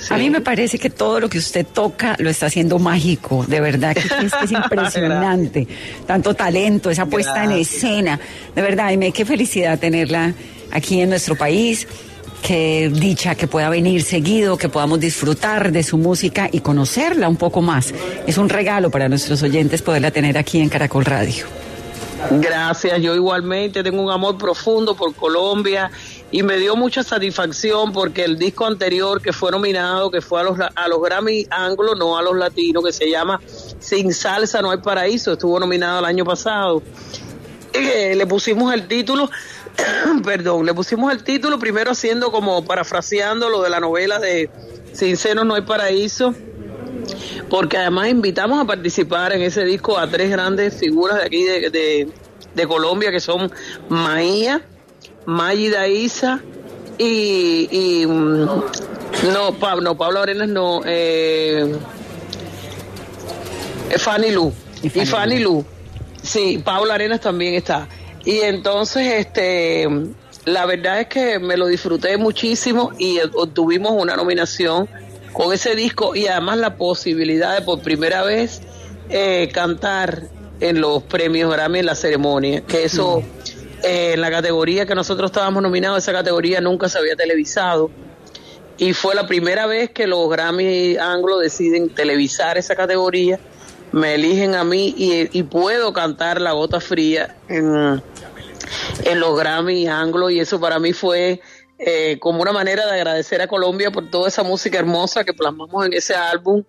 Sí. 0.00 0.14
A 0.14 0.16
mí 0.16 0.30
me 0.30 0.40
parece 0.40 0.78
que 0.78 0.90
todo 0.90 1.20
lo 1.20 1.28
que 1.28 1.38
usted 1.38 1.66
toca 1.66 2.16
lo 2.18 2.30
está 2.30 2.46
haciendo 2.46 2.78
mágico, 2.78 3.44
de 3.46 3.60
verdad 3.60 3.94
que 3.94 4.00
es, 4.00 4.32
que 4.32 4.44
es 4.44 4.52
impresionante. 4.64 5.66
Tanto 6.06 6.34
talento, 6.34 6.90
esa 6.90 7.06
puesta 7.06 7.44
en 7.44 7.52
escena. 7.52 8.18
De 8.54 8.62
verdad, 8.62 8.86
Aime, 8.86 9.12
qué 9.12 9.24
felicidad 9.24 9.78
tenerla 9.78 10.32
aquí 10.70 11.00
en 11.00 11.10
nuestro 11.10 11.36
país. 11.36 11.86
Qué 12.42 12.90
dicha 12.92 13.34
que 13.34 13.46
pueda 13.46 13.68
venir 13.68 14.02
seguido, 14.02 14.56
que 14.56 14.70
podamos 14.70 14.98
disfrutar 14.98 15.70
de 15.72 15.82
su 15.82 15.98
música 15.98 16.48
y 16.50 16.60
conocerla 16.60 17.28
un 17.28 17.36
poco 17.36 17.60
más. 17.60 17.92
Es 18.26 18.38
un 18.38 18.48
regalo 18.48 18.90
para 18.90 19.08
nuestros 19.08 19.42
oyentes 19.42 19.82
poderla 19.82 20.10
tener 20.10 20.38
aquí 20.38 20.58
en 20.58 20.70
Caracol 20.70 21.04
Radio. 21.04 21.46
Gracias, 22.30 23.00
yo 23.00 23.14
igualmente 23.14 23.82
tengo 23.82 24.02
un 24.02 24.10
amor 24.10 24.36
profundo 24.36 24.94
por 24.94 25.14
Colombia 25.14 25.90
y 26.32 26.42
me 26.42 26.58
dio 26.58 26.76
mucha 26.76 27.02
satisfacción 27.02 27.92
porque 27.92 28.24
el 28.24 28.38
disco 28.38 28.66
anterior 28.66 29.20
que 29.20 29.32
fue 29.32 29.50
nominado, 29.50 30.10
que 30.10 30.20
fue 30.20 30.40
a 30.40 30.44
los, 30.44 30.58
a 30.60 30.88
los 30.88 31.02
Grammy 31.02 31.46
Anglo, 31.50 31.94
no 31.94 32.16
a 32.16 32.22
los 32.22 32.36
latinos, 32.36 32.84
que 32.84 32.92
se 32.92 33.10
llama 33.10 33.40
Sin 33.80 34.12
Salsa 34.14 34.62
No 34.62 34.70
hay 34.70 34.78
Paraíso, 34.78 35.32
estuvo 35.32 35.58
nominado 35.58 35.98
el 35.98 36.04
año 36.04 36.24
pasado. 36.24 36.82
Eh, 37.72 38.14
le 38.16 38.26
pusimos 38.26 38.72
el 38.72 38.86
título, 38.86 39.30
perdón, 40.24 40.66
le 40.66 40.74
pusimos 40.74 41.12
el 41.12 41.24
título 41.24 41.58
primero 41.58 41.90
haciendo 41.90 42.30
como 42.30 42.64
parafraseando 42.64 43.48
lo 43.48 43.62
de 43.62 43.70
la 43.70 43.80
novela 43.80 44.18
de 44.18 44.50
Sin 44.92 45.16
Senos 45.16 45.44
No 45.44 45.54
hay 45.54 45.62
Paraíso 45.62 46.34
porque 47.48 47.76
además 47.76 48.08
invitamos 48.08 48.60
a 48.60 48.64
participar 48.64 49.32
en 49.32 49.42
ese 49.42 49.64
disco 49.64 49.98
a 49.98 50.08
tres 50.08 50.30
grandes 50.30 50.74
figuras 50.78 51.18
de 51.18 51.24
aquí 51.24 51.42
de, 51.42 51.70
de, 51.70 52.08
de 52.54 52.66
Colombia 52.66 53.10
que 53.10 53.20
son 53.20 53.50
Maía, 53.88 54.62
Mayida 55.26 55.88
Isa 55.88 56.40
y, 56.98 57.68
y 57.70 58.06
mm, 58.06 58.46
no, 59.32 59.52
Pablo, 59.58 59.82
no, 59.82 59.96
Pablo 59.96 60.20
Arenas 60.20 60.48
no, 60.48 60.82
eh, 60.84 61.74
eh, 63.90 63.98
Fanny 63.98 64.30
Lu 64.30 64.52
Y 64.82 64.86
y 64.86 64.90
Fanny 64.90 65.06
Fanny, 65.06 65.38
Lu. 65.40 65.64
Sí, 66.22 66.60
Paula 66.64 66.94
Arenas 66.94 67.20
también 67.20 67.54
está. 67.54 67.88
Y 68.24 68.40
entonces, 68.40 69.06
este, 69.14 69.88
la 70.44 70.66
verdad 70.66 71.00
es 71.00 71.06
que 71.06 71.38
me 71.38 71.56
lo 71.56 71.66
disfruté 71.66 72.16
muchísimo 72.16 72.92
y 72.98 73.18
obtuvimos 73.20 73.92
una 73.92 74.16
nominación 74.16 74.88
con 75.32 75.52
ese 75.52 75.74
disco 75.74 76.14
y 76.14 76.26
además 76.26 76.58
la 76.58 76.76
posibilidad 76.76 77.56
de 77.56 77.62
por 77.62 77.80
primera 77.80 78.22
vez 78.22 78.60
eh, 79.08 79.48
cantar 79.52 80.24
en 80.60 80.80
los 80.80 81.02
premios 81.04 81.52
Grammy 81.52 81.78
en 81.78 81.86
la 81.86 81.94
ceremonia, 81.94 82.60
que 82.62 82.84
eso 82.84 83.22
eh, 83.82 84.12
en 84.14 84.20
la 84.20 84.30
categoría 84.30 84.86
que 84.86 84.94
nosotros 84.94 85.30
estábamos 85.30 85.62
nominados, 85.62 85.98
esa 85.98 86.12
categoría 86.12 86.60
nunca 86.60 86.88
se 86.88 86.98
había 86.98 87.16
televisado. 87.16 87.90
Y 88.78 88.94
fue 88.94 89.14
la 89.14 89.26
primera 89.26 89.66
vez 89.66 89.90
que 89.90 90.06
los 90.06 90.28
Grammy 90.30 90.96
Anglo 90.96 91.38
deciden 91.38 91.90
televisar 91.90 92.56
esa 92.56 92.74
categoría, 92.74 93.38
me 93.92 94.14
eligen 94.14 94.54
a 94.54 94.64
mí 94.64 94.94
y, 94.96 95.42
puedo 95.42 95.92
cantar 95.92 96.40
La 96.40 96.52
Gota 96.52 96.80
Fría 96.80 97.36
en, 97.48 98.02
en 99.04 99.20
los 99.20 99.38
Grammy 99.38 99.86
Anglo. 99.86 100.30
Y 100.30 100.40
eso 100.40 100.60
para 100.60 100.78
mí 100.78 100.92
fue 100.92 101.40
eh, 101.78 102.18
como 102.20 102.42
una 102.42 102.52
manera 102.52 102.86
de 102.86 102.92
agradecer 102.92 103.40
a 103.42 103.48
Colombia 103.48 103.90
por 103.90 104.10
toda 104.10 104.28
esa 104.28 104.42
música 104.42 104.78
hermosa 104.78 105.24
que 105.24 105.32
plasmamos 105.32 105.86
en 105.86 105.92
ese 105.92 106.14
álbum. 106.14 106.62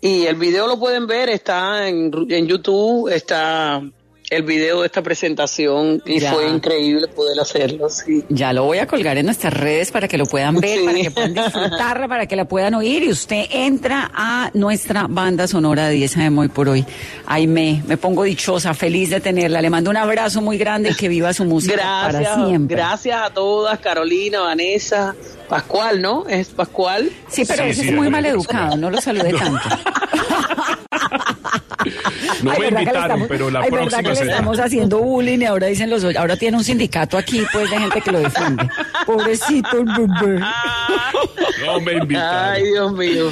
Y 0.00 0.26
el 0.26 0.36
video 0.36 0.66
lo 0.66 0.78
pueden 0.78 1.06
ver, 1.06 1.30
está 1.30 1.88
en, 1.88 2.12
en 2.28 2.46
YouTube, 2.46 3.08
está 3.08 3.82
el 4.30 4.42
video 4.42 4.80
de 4.80 4.86
esta 4.86 5.02
presentación 5.02 6.02
y 6.06 6.18
Ya. 6.18 6.32
fue 6.32 6.48
increíble 6.48 7.06
poder 7.08 7.38
hacerlo. 7.38 7.88
Sí. 7.90 8.24
Ya 8.30 8.52
lo 8.52 8.64
voy 8.64 8.78
a 8.78 8.86
colgar 8.86 9.16
en 9.18 9.26
nuestras 9.26 9.52
redes 9.52 9.90
para 9.92 10.08
que 10.08 10.16
lo 10.18 10.26
puedan 10.26 10.56
ver, 10.60 10.78
Sí. 10.78 10.84
para 10.86 10.98
que 11.00 11.10
puedan 11.10 11.34
disfrutarla, 11.44 12.08
para 12.08 12.26
que 12.26 12.34
la 12.36 12.46
puedan 12.46 12.74
oír. 12.74 13.02
Y 13.04 13.10
usted 13.10 13.44
entra 13.50 14.10
a 14.14 14.50
nuestra 14.54 15.06
banda 15.08 15.46
sonora 15.46 15.88
de 15.88 15.94
10 15.94 16.16
AM 16.16 16.38
hoy 16.38 16.48
por 16.48 16.68
hoy. 16.68 16.84
Ay, 17.26 17.46
me, 17.46 17.82
me 17.86 17.96
pongo 17.96 18.24
dichosa, 18.24 18.72
feliz 18.74 19.10
de 19.10 19.20
tenerla. 19.20 19.60
Le 19.60 19.70
mando 19.70 19.90
un 19.90 19.96
abrazo 19.98 20.40
muy 20.40 20.56
grande 20.58 20.90
y 20.90 20.94
que 20.94 21.08
viva 21.08 21.32
su 21.32 21.44
música 21.44 21.76
para 21.76 22.46
siempre. 22.46 22.76
gracias 22.76 23.20
a 23.22 23.30
todas, 23.30 23.78
Carolina, 23.78 24.40
Vanessa, 24.40 25.14
Pascual, 25.48 26.00
¿no? 26.00 26.26
Es 26.26 26.48
Pascual. 26.48 27.10
Sí, 27.28 27.44
pero 27.46 27.64
Sí, 27.64 27.70
ese 27.70 27.82
sí, 27.82 27.88
es 27.90 27.94
muy 27.94 28.08
mal 28.08 28.24
educado, 28.24 28.76
no 28.76 28.90
lo 28.90 29.00
salude 29.00 29.32
tanto. 29.38 29.60
No 32.42 32.50
Ay, 32.50 32.58
me 32.58 32.64
¿verdad 32.64 32.68
que 32.68 32.70
le 32.74 32.80
invitaron, 32.80 33.02
estamos- 33.04 33.28
pero 33.28 33.50
la 33.50 33.60
ay, 33.60 33.70
¿verdad 33.70 33.78
próxima 33.88 34.02
que 34.02 34.08
le 34.08 34.16
será. 34.16 34.30
estamos 34.32 34.58
haciendo 34.60 34.98
bullying 34.98 35.38
y 35.40 35.44
ahora 35.44 35.66
dicen 35.66 35.90
los 35.90 36.04
ahora 36.16 36.36
tiene 36.36 36.56
un 36.56 36.64
sindicato 36.64 37.16
aquí 37.18 37.42
pues 37.52 37.70
de 37.70 37.78
gente 37.78 38.00
que 38.00 38.12
lo 38.12 38.20
defiende. 38.20 38.68
Pobrecito 39.06 39.78
el 39.78 39.84
bebé. 39.86 40.40
No 41.64 41.80
me 41.80 41.92
invitaron. 41.94 42.52
Ay, 42.54 42.62
Dios 42.64 42.92
mío. 42.92 43.30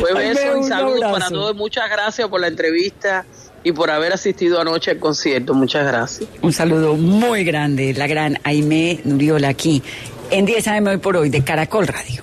pues 0.00 0.14
Ay, 0.16 0.28
beso 0.28 0.42
y 0.56 0.60
un 0.60 0.68
saludos 0.68 1.00
para 1.00 1.10
abrazo. 1.12 1.34
todos. 1.34 1.56
Muchas 1.56 1.90
gracias 1.90 2.28
por 2.28 2.40
la 2.40 2.48
entrevista 2.48 3.24
y 3.62 3.72
por 3.72 3.90
haber 3.90 4.12
asistido 4.12 4.60
anoche 4.60 4.90
al 4.92 4.98
concierto. 4.98 5.54
Muchas 5.54 5.86
gracias. 5.86 6.28
Un 6.42 6.52
saludo 6.52 6.94
muy 6.94 7.44
grande, 7.44 7.94
la 7.94 8.06
gran 8.06 8.38
Aime 8.44 9.00
Nuriola 9.04 9.48
aquí 9.48 9.82
en 10.30 10.44
10 10.46 10.68
AM 10.68 10.86
hoy 10.88 10.98
por 10.98 11.16
hoy 11.16 11.28
de 11.30 11.42
Caracol 11.42 11.86
Radio. 11.86 12.22